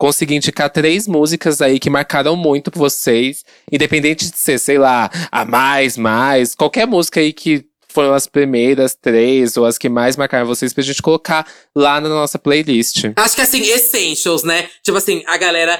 [0.00, 5.44] conseguir indicar três músicas aí que marcaram muito vocês, independente de ser, sei lá, a
[5.44, 10.46] mais, mais, qualquer música aí que foram as primeiras três ou as que mais marcaram
[10.46, 11.46] vocês pra gente colocar
[11.76, 13.04] lá na nossa playlist.
[13.14, 14.70] Acho que assim, essentials, né?
[14.82, 15.78] Tipo assim, a galera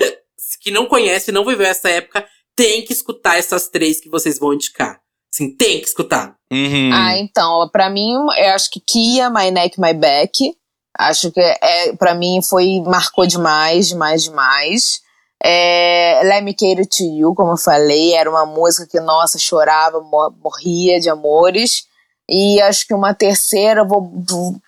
[0.61, 4.53] que não conhece, não viveu essa época, tem que escutar essas três que vocês vão
[4.53, 5.01] indicar.
[5.33, 6.35] Assim, tem que escutar.
[6.53, 6.91] Uhum.
[6.93, 10.60] Ah, então, pra mim, eu acho que Kia, My Neck, My Back.
[11.09, 15.01] Acho que é, pra mim foi, marcou demais, demais, demais.
[15.43, 20.01] É, Let Me Cater to You, como eu falei, era uma música que, nossa, chorava,
[20.01, 21.85] mo- morria de amores.
[22.29, 24.11] E acho que uma terceira, vou.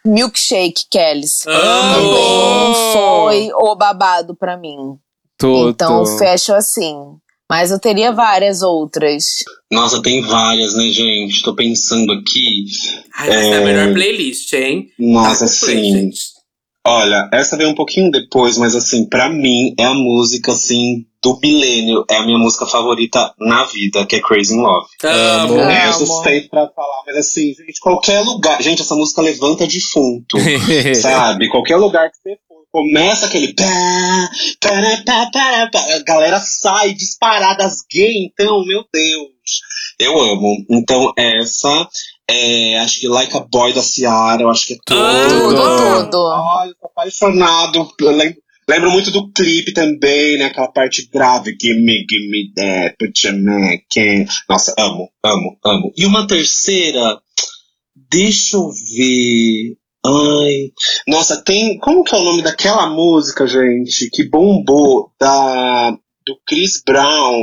[0.04, 1.40] Milkshake, Kellys.
[1.40, 4.98] Também foi o babado pra mim.
[5.38, 5.68] Tudo.
[5.70, 6.96] Então, fecho assim.
[7.52, 9.24] Mas eu teria várias outras.
[9.70, 11.42] Nossa, tem várias, né, gente?
[11.42, 12.64] Tô pensando aqui.
[13.14, 14.88] Ai, essa é a melhor playlist, hein?
[14.98, 15.92] Nossa, Tá sim.
[15.92, 16.18] gente.
[16.86, 21.38] Olha, essa veio um pouquinho depois, mas assim, pra mim é a música assim do
[21.40, 24.86] milênio, é a minha música favorita na vida, que é Crazy in Love.
[25.04, 25.60] Amo.
[25.60, 30.38] É, eu suspeito pra falar, mas assim, gente, qualquer lugar, gente, essa música levanta defunto,
[31.00, 31.50] sabe?
[31.50, 33.54] Qualquer lugar que você for, começa aquele
[34.64, 39.30] a galera sai disparada as gay, então, meu Deus.
[39.98, 40.64] Eu amo.
[40.70, 41.88] Então, essa,
[42.28, 44.98] é, acho que Like a Boy da Ciara, eu acho que é tudo.
[45.28, 46.28] Tudo, tudo.
[46.30, 47.88] Ai, eu tô apaixonado.
[48.68, 50.46] Lembro muito do clipe também, né?
[50.46, 51.56] Aquela parte grave.
[51.60, 54.26] Gimme, gimme that, put your neck in.
[54.48, 55.92] Nossa, amo, amo, amo.
[55.96, 57.20] E uma terceira,
[58.10, 59.81] deixa eu ver.
[60.04, 60.72] Ai.
[61.06, 61.78] Nossa, tem.
[61.78, 64.10] Como que é o nome daquela música, gente?
[64.10, 65.90] Que bombou da,
[66.26, 67.40] do Chris Brown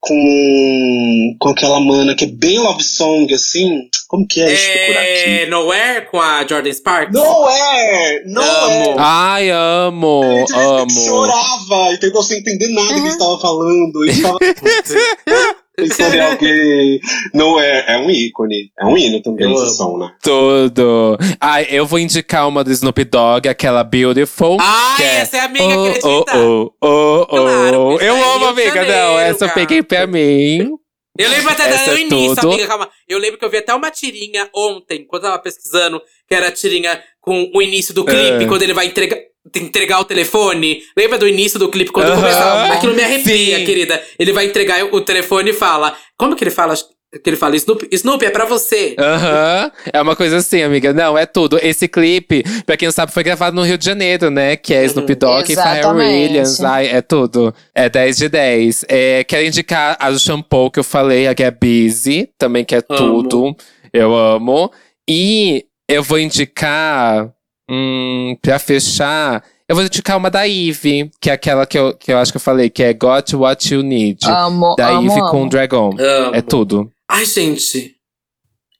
[0.00, 3.88] com, com aquela mana que é bem love song, assim.
[4.08, 5.42] Como que é?
[5.42, 7.12] É Nowhere com a Jordan Sparks?
[7.12, 8.22] Não é!
[8.26, 8.88] Não é!
[8.88, 8.96] Amo.
[8.98, 10.90] Ai, amo, eu amo.
[10.90, 12.22] chorava, entendeu?
[12.22, 14.04] Sem entender nada que ele estava falando.
[14.04, 14.38] Ele estava
[15.76, 17.00] pensando em alguém.
[17.34, 18.70] Não é, é um ícone.
[18.78, 19.70] É um hino também Eu esse amo.
[19.70, 20.12] som, né?
[20.22, 21.18] Tudo.
[21.40, 24.56] Ai, eu vou indicar uma do Snoop Dogg, aquela Beautiful.
[24.60, 26.38] Ah, que é essa é a amiga, oh, acredita?
[26.38, 27.94] Oh, oh, oh, Claro, oh.
[27.96, 28.68] isso Eu amo, amiga.
[28.74, 30.70] Não, Janeiro, essa eu peguei pra mim.
[31.18, 32.52] Eu lembro até Essa do é início, tudo.
[32.52, 32.90] amiga, calma.
[33.08, 35.98] Eu lembro que eu vi até uma tirinha ontem, quando eu tava pesquisando,
[36.28, 38.46] que era a tirinha com o início do clipe, É.
[38.46, 39.16] quando ele vai entregar.
[39.54, 40.80] Entregar o telefone.
[40.96, 41.92] Lembra do início do clipe?
[41.92, 42.72] Quando Aham, começava.
[42.74, 43.64] Aquilo me arrepia, sim.
[43.64, 44.02] querida.
[44.18, 45.96] Ele vai entregar o telefone e fala.
[46.18, 46.74] Como que ele fala?
[47.22, 48.94] Que ele fala, Snoopy, Snoopy é pra você.
[48.98, 49.70] Aham.
[49.92, 50.92] É uma coisa assim, amiga.
[50.92, 51.58] Não, é tudo.
[51.62, 54.56] Esse clipe, pra quem não sabe, foi gravado no Rio de Janeiro, né?
[54.56, 55.94] Que é Snoop Dogg e Pharrell.
[55.94, 56.60] Williams.
[56.60, 57.54] Ai, é tudo.
[57.74, 58.84] É 10 de 10.
[58.88, 62.74] É, quero indicar a do shampoo que eu falei, a que é Busy, também que
[62.74, 62.98] é Amo.
[63.22, 63.56] tudo.
[63.92, 64.70] Eu amo.
[65.08, 67.30] E eu vou indicar.
[67.70, 69.42] Hum, pra fechar.
[69.68, 72.36] Eu vou indicar uma da Eve, que é aquela que eu, que eu acho que
[72.36, 74.20] eu falei, que é Got What You Need.
[74.24, 75.30] Amo, da amo, Eve amo.
[75.30, 75.90] com Dragon.
[75.98, 76.34] Amo.
[76.34, 76.90] É tudo.
[77.08, 77.96] Ai, gente.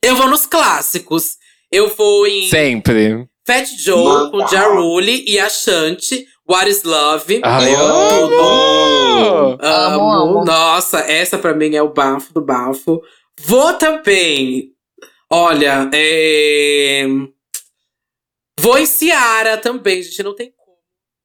[0.02, 1.32] Eu vou nos clássicos.
[1.72, 3.26] Eu vou em Sempre.
[3.44, 4.30] Fat Joe Manda.
[4.30, 7.40] com Ja Rule e a Shanti, What is Love.
[7.44, 8.36] Ai, Eu amo!
[8.40, 9.58] Amo.
[9.60, 10.44] Amo, amo.
[10.44, 13.00] Nossa, essa pra mim é o bafo do bafo.
[13.40, 14.68] Vou também.
[15.30, 17.04] Olha, é.
[18.58, 20.66] Vou em Ciara também, gente, não tem como.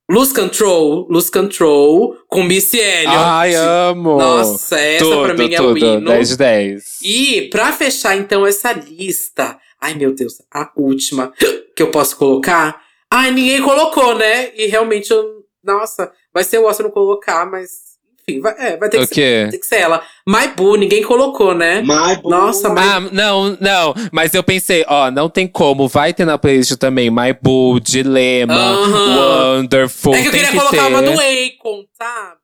[0.10, 3.16] Lose Control, Lose Control, com Missy Elliott.
[3.16, 4.18] Ai, amo!
[4.18, 6.06] Nossa, essa tudo, pra mim é o hino.
[6.06, 6.84] 10 de 10.
[7.02, 11.32] E pra fechar então essa lista, ai meu Deus, a última
[11.76, 12.82] que eu posso colocar.
[13.10, 14.54] Ai, ninguém colocou, né?
[14.56, 17.91] E realmente eu, nossa, vai ser o Oscar não colocar, mas
[18.28, 20.02] enfim, vai, é, vai ter que, ser, tem que ser ela.
[20.28, 21.82] My Boo, ninguém colocou, né?
[21.82, 22.30] My Boo.
[22.30, 23.94] Nossa, mas- Ah, não, não.
[24.12, 25.88] Mas eu pensei, ó, não tem como.
[25.88, 29.58] Vai ter na playlist também My Boo, Dilema, Aham.
[29.58, 30.14] Wonderful.
[30.16, 30.94] É que eu tem queria que colocar ter.
[30.94, 32.42] uma do Akon, sabe?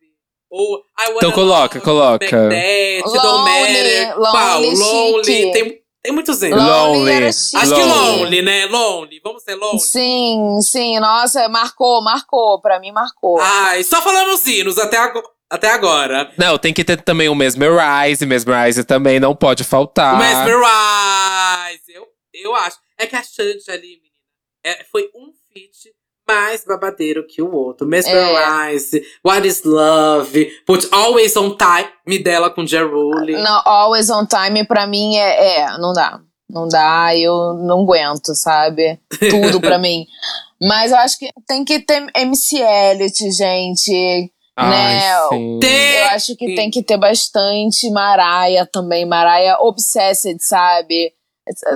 [0.50, 0.82] Ou
[1.18, 2.26] Então coloca, coloca.
[2.26, 4.18] Don't Lonely, Matter.
[4.18, 4.62] Lonely, Qual?
[4.62, 5.52] Lonely.
[5.52, 6.58] Tem, tem muitos erros.
[6.64, 7.26] Lonely Lonely.
[7.28, 8.18] Acho que Lonely.
[8.24, 8.66] Lonely, né?
[8.68, 9.22] Lonely.
[9.22, 9.80] Vamos ser Lonely.
[9.82, 13.40] Sim, sim, nossa, marcou, marcou, pra mim marcou.
[13.42, 16.32] Ai, só falamos hinos até, ago- até agora.
[16.38, 18.26] Não, tem que ter também o Mesmerize.
[18.26, 20.16] Mesmerize também não pode faltar.
[20.16, 21.94] O Mesmerize.
[21.94, 22.78] Eu, eu acho.
[22.98, 24.08] É que a Shanti ali, menina,
[24.64, 25.94] é, foi um feat
[26.28, 27.88] mais babadeiro que o outro.
[27.88, 33.34] Mesmerize, What is Love, Put Always on Time dela com Jeruli.
[33.34, 36.20] Não, Always on Time pra mim é, é, não dá.
[36.50, 39.00] Não dá, eu não aguento, sabe?
[39.30, 40.06] Tudo pra mim.
[40.62, 44.32] Mas eu acho que tem que ter MC Elliot, gente.
[44.58, 45.60] Ai, né.
[45.62, 49.06] Tem- Eu acho que tem que ter bastante Maraia também.
[49.06, 51.14] Maraia Obsessed, sabe?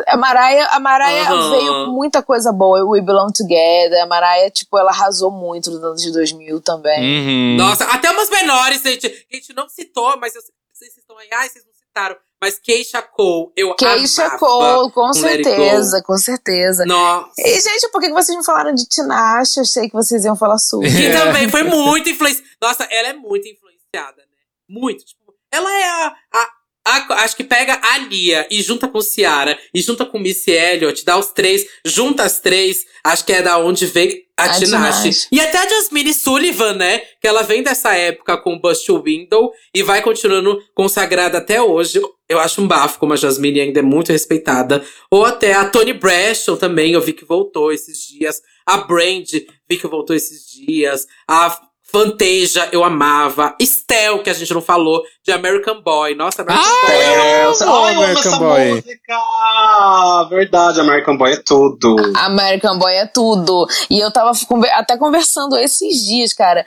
[0.08, 1.50] A Maraia, a Maraia Aham.
[1.52, 2.84] veio com muita coisa boa.
[2.86, 4.04] We Belong Together.
[4.04, 7.00] A Maraia, tipo, ela arrasou muito nos anos de 2000 também.
[7.00, 7.56] Uhum.
[7.58, 10.42] Nossa, até umas menores, gente, a gente não citou, mas eu
[10.74, 11.28] vocês estão aí.
[11.32, 12.16] Ai, vocês não citaram.
[12.42, 14.40] Mas Keisha Cole, eu Keisha amava.
[14.40, 16.86] Cole, com certeza, com certeza.
[16.86, 17.30] Nossa.
[17.38, 19.60] E, gente, por que vocês não falaram de Tinashe?
[19.60, 20.90] Eu sei que vocês iam falar super.
[20.90, 22.50] Que também foi muito influenciada.
[22.62, 24.28] Nossa, ela é muito influenciada, né?
[24.68, 25.06] Muito.
[25.06, 26.50] Tipo, ela é a, a-
[26.86, 31.06] a- Acho que pega a Lia e junta com Ciara e junta com Missy Elliott,
[31.06, 35.02] dá os três, junta as três, acho que é da onde vem a, A Tinashe.
[35.02, 35.28] Tinashe.
[35.32, 37.00] E até a Jasmine Sullivan, né?
[37.22, 42.02] Que ela vem dessa época com Bust Window e vai continuando consagrada até hoje.
[42.28, 44.84] Eu acho um bafo, como a Jasmine ainda é muito respeitada.
[45.12, 48.42] Ou até a Toni Braxton também, eu vi que voltou esses dias.
[48.66, 49.30] A Brand,
[49.70, 51.06] vi que voltou esses dias.
[51.28, 51.60] A
[51.92, 53.56] Fantasia, eu amava.
[53.60, 56.16] Estel, que a gente não falou, de American Boy.
[56.16, 56.96] Nossa, American Ah, Boy.
[56.96, 58.70] Amo Ai, eu amo American essa Boy.
[58.72, 60.30] música!
[60.30, 61.96] Verdade, American Boy é tudo.
[62.16, 63.68] American Boy é tudo.
[63.90, 64.32] E eu tava
[64.74, 66.66] até conversando esses dias, cara,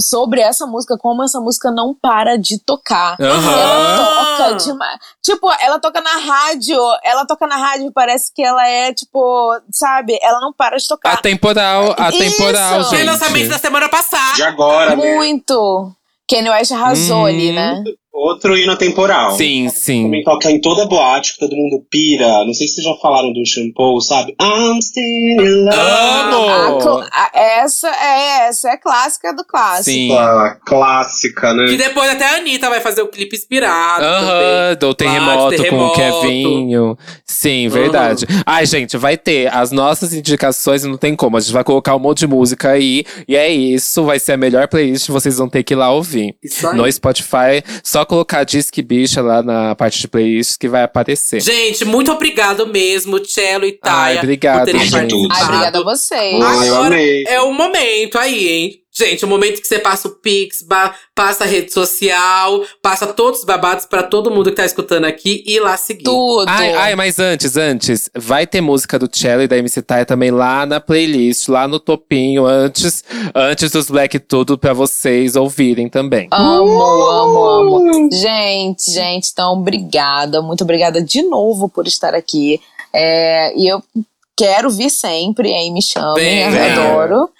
[0.00, 3.16] sobre essa música, como essa música não para de tocar.
[3.20, 3.58] Aham.
[3.58, 3.96] Ela
[4.36, 4.98] toca demais.
[5.22, 6.78] Tipo, ela toca na rádio.
[7.04, 10.18] Ela toca na rádio, parece que ela é, tipo, sabe?
[10.22, 11.14] Ela não para de tocar.
[11.14, 12.90] Atemporal, atemporal, Isso.
[12.90, 13.06] Foi gente.
[13.10, 14.34] lançamento da semana passada.
[14.34, 15.14] De agora, né?
[15.16, 15.92] Muito.
[16.30, 17.26] Kanye West arrasou Uhum.
[17.26, 17.82] ali, né?
[18.14, 19.32] Outro hino temporal.
[19.36, 20.02] Sim, sim.
[20.04, 22.44] Também toca em toda boate, que todo mundo pira.
[22.44, 24.34] Não sei se vocês já falaram do shampoo, sabe?
[24.40, 25.76] I'm still in love.
[25.78, 26.98] Amo!
[27.10, 27.30] A a-
[27.62, 29.84] essa é essa é clássica do clássico.
[29.84, 30.12] Sim.
[30.14, 31.66] Ah, clássica, né?
[31.68, 34.78] Que depois até a Anitta vai fazer o clipe inspirado Aham, também.
[34.78, 36.22] do terremoto, de com o terremoto.
[36.22, 36.98] Kevinho.
[37.24, 38.26] Sim, verdade.
[38.44, 41.38] Ai, gente, vai ter as nossas indicações, não tem como.
[41.38, 43.04] A gente vai colocar um monte de música aí.
[43.26, 46.36] E é isso, vai ser a melhor playlist, vocês vão ter que ir lá ouvir.
[46.42, 46.76] Isso aí.
[46.76, 51.40] No Spotify, só colocar Disque Bicha lá na parte de playlist que vai aparecer.
[51.40, 54.16] Gente, muito obrigado mesmo, Cello e Taia.
[54.16, 54.92] Ai, obrigado, por terem gente.
[54.92, 55.34] participado.
[55.34, 56.42] Ai, obrigada a vocês.
[56.42, 57.24] Ai, eu amei.
[57.26, 58.81] é o momento aí, hein?
[58.94, 60.62] Gente, o momento que você passa o Pix,
[61.14, 65.42] passa a rede social, passa todos os babados pra todo mundo que tá escutando aqui
[65.46, 66.04] e ir lá seguir.
[66.04, 66.46] Tudo.
[66.46, 70.30] Ai, ai, mas antes, antes, vai ter música do Cello e da MC Taia também
[70.30, 73.02] lá na playlist, lá no topinho, antes,
[73.34, 76.28] antes dos Black Tudo, pra vocês ouvirem também.
[76.30, 78.12] Amo, amo, amo.
[78.12, 80.42] Gente, gente, então obrigada.
[80.42, 82.60] Muito obrigada de novo por estar aqui.
[82.92, 83.82] É, e eu
[84.36, 87.30] quero vir sempre, aí me chamem, eu adoro.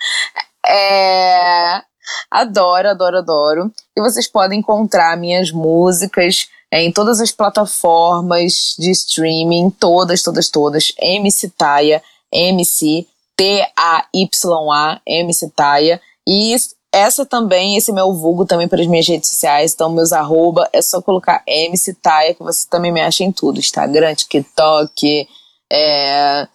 [0.66, 1.82] É,
[2.30, 3.72] adoro, adoro, adoro.
[3.96, 10.48] E vocês podem encontrar minhas músicas é, em todas as plataformas de streaming, todas, todas,
[10.48, 10.92] todas.
[10.98, 12.02] MC Taia,
[12.32, 13.06] MC
[13.36, 16.00] T-A-Y-A, MC Taia.
[16.26, 16.54] E
[16.92, 19.72] essa também, esse meu vulgo também para as minhas redes sociais.
[19.72, 23.58] Então, meus arroba, é só colocar MC Taia, que você também me acha em tudo.
[23.58, 25.28] Instagram, TikTok,
[25.70, 26.46] é,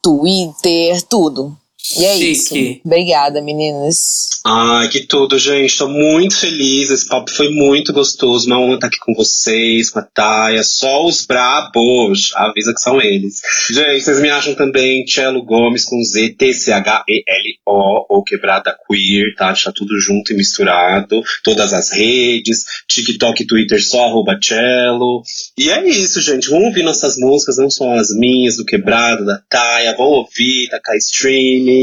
[0.00, 1.56] Twitter, tudo.
[1.98, 2.30] E é Chique.
[2.30, 2.80] isso.
[2.84, 4.28] Obrigada, meninas.
[4.46, 5.76] Ai, que tudo, gente.
[5.76, 6.90] Tô muito feliz.
[6.90, 8.46] Esse papo foi muito gostoso.
[8.46, 10.62] Uma honra estar aqui com vocês, com a Taia.
[10.62, 12.32] Só os brabos.
[12.34, 13.40] Avisa que são eles.
[13.70, 19.48] Gente, vocês me acham também Cello Gomes com Z, T-C-H-E-L-O, ou Quebrada Queer, tá?
[19.52, 21.22] Deixa tudo junto e misturado.
[21.42, 22.64] Todas as redes.
[22.88, 25.22] TikTok e Twitter só arroba Cello.
[25.56, 26.48] E é isso, gente.
[26.48, 29.96] Vamos ouvir nossas músicas, não só as minhas, do Quebrado, da Taia.
[29.96, 31.73] Vão ouvir, tá cá streaming,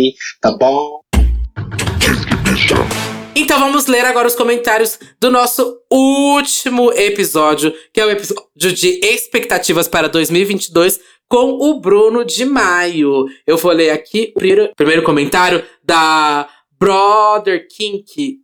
[0.41, 1.01] tá bom?
[3.35, 8.99] Então vamos ler agora os comentários do nosso último episódio, que é o episódio de
[9.03, 13.25] expectativas para 2022 com o Bruno de Maio.
[13.47, 18.39] Eu vou ler aqui o primeiro, primeiro comentário da Brother Kink.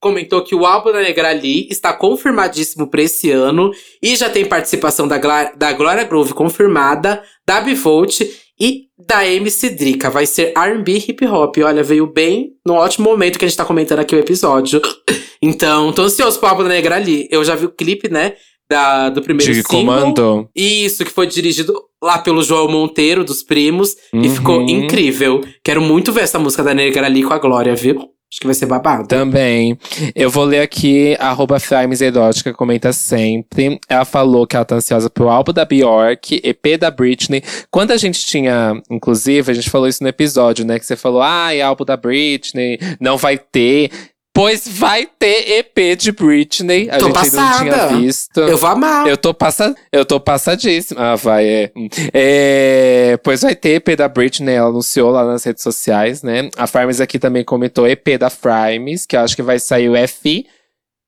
[0.00, 3.70] comentou que o álbum da Negrali está confirmadíssimo para esse ano
[4.02, 8.22] e já tem participação da, Gla da Glória Groove confirmada, da Bivolt
[8.60, 10.10] e da MC Drica.
[10.10, 11.56] Vai ser R&B hip hop.
[11.64, 14.80] Olha, veio bem no ótimo momento que a gente tá comentando aqui o episódio.
[15.42, 17.26] Então, tô ansioso pro álbum da Negrali.
[17.30, 18.34] Eu já vi o clipe, né?
[18.70, 19.70] Da, do primeiro De single.
[19.80, 20.48] comando.
[20.54, 23.96] Isso, que foi dirigido lá pelo João Monteiro, dos Primos.
[24.12, 24.34] E Uhum.
[24.34, 25.40] ficou incrível.
[25.64, 28.04] Quero muito ver essa música da Negrali com a Glória, viu?
[28.32, 29.08] Acho que vai ser babado.
[29.08, 29.76] Também.
[30.14, 33.80] Eu vou ler aqui, arroba Frames Erótica, comenta sempre.
[33.88, 37.42] Ela falou que ela tá ansiosa pro álbum da Bjork, EP da Britney.
[37.72, 40.78] Quando a gente tinha, inclusive, a gente falou isso no episódio, né?
[40.78, 43.90] Que você falou, ai, álbum da Britney, não vai ter.
[44.32, 46.88] Pois vai ter EP de Britney.
[46.88, 47.96] A Tô gente ainda não tinha passada.
[47.96, 48.40] visto.
[48.40, 49.06] Eu vou amar.
[49.06, 49.74] Eu tô, passa...
[49.92, 51.12] eu tô passadíssima.
[51.12, 51.72] Ah, vai, é.
[52.14, 53.16] é.
[53.24, 56.48] Pois vai ter EP da Britney, ela anunciou lá nas redes sociais, né?
[56.56, 59.96] A Frames aqui também comentou EP da Frames, que eu acho que vai sair o
[59.96, 60.46] F.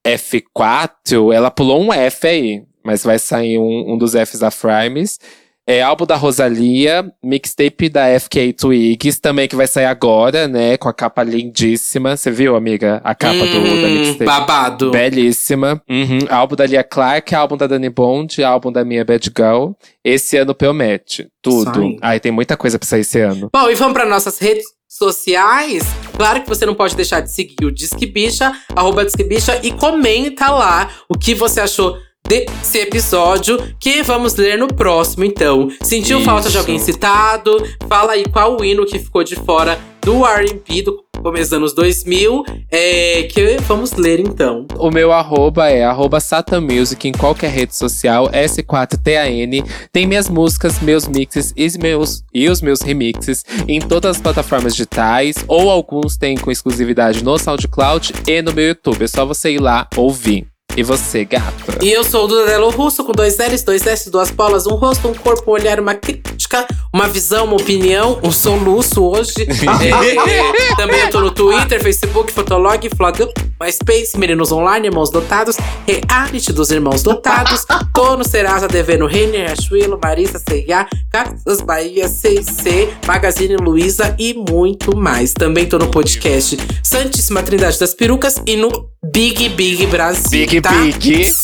[0.07, 1.33] F4.
[1.33, 5.19] Ela pulou um F aí, mas vai sair um, um dos Fs da Frames.
[5.67, 10.77] É álbum da Rosalia, mixtape da FK Twigs, também que vai sair agora, né?
[10.77, 12.17] Com a capa lindíssima.
[12.17, 13.01] Você viu, amiga?
[13.05, 13.59] A capa do, da
[13.89, 14.25] Hum, mixtape.
[14.25, 14.91] babado.
[14.91, 15.81] Belíssima.
[15.89, 16.19] Uhum.
[16.29, 19.71] Álbum da Lia Clark, álbum da Dani Bond, álbum da minha Bad Girl.
[20.05, 21.29] Esse ano promete.
[21.41, 21.73] Tudo.
[21.73, 21.97] Sai.
[22.03, 23.49] Ai, tem muita coisa pra sair esse ano.
[23.55, 25.85] Bom, e vamos para nossas redes sociais.
[26.17, 29.71] Claro que você não pode deixar de seguir o Disque Bicha, arroba Disque Bicha, e
[29.71, 31.97] comenta lá o que você achou
[32.27, 35.69] desse episódio, que vamos ler no próximo, então.
[35.83, 36.27] Sentiu Isso.
[36.27, 37.57] falta de alguém citado?
[37.89, 41.75] Fala aí qual o hino que ficou de fora do R&B do começo dos anos
[41.75, 44.67] 2000, é, que vamos ler, então.
[44.77, 46.19] O meu arroba é arroba
[46.61, 49.65] Music em qualquer rede social, S4TAN.
[49.93, 54.75] Tem minhas músicas, meus mixes e, meus, e os meus remixes em todas as plataformas
[54.75, 59.05] digitais, ou alguns têm com exclusividade no SoundCloud e no meu YouTube.
[59.05, 60.52] É só você ir lá ouvir.
[60.75, 61.53] E você, gata?
[61.83, 64.75] E eu sou o Duda Delo Russo, com dois L's, dois S, duas polas, um
[64.75, 69.33] rosto, um corpo, um olhar, uma crítica, uma visão, uma opinião, um soluço hoje.
[69.83, 73.19] É, também eu tô no Twitter, Facebook, Fotolog, Flog,
[73.61, 77.65] MySpace, Meninos Online, Irmãos Dotados, Reality dos Irmãos Dotados.
[77.95, 84.97] Tô no Serasa devendo Renner, Riachuelo, Marisa, C&A, Casas Bahia, CC, Magazine Luiza e muito
[84.97, 85.33] mais.
[85.33, 90.31] Também tô no podcast Santíssima Trindade das Perucas e no Big Big Brasil.
[90.31, 90.71] Big tá?
[90.71, 91.35] Big.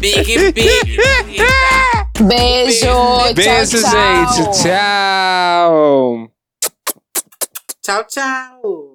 [0.00, 0.96] Big, big.
[2.20, 3.90] Beijo, Beijo, tchau, tchau.
[3.90, 4.62] gente.
[4.62, 6.30] Tchau.
[7.82, 8.89] tchau, tchau.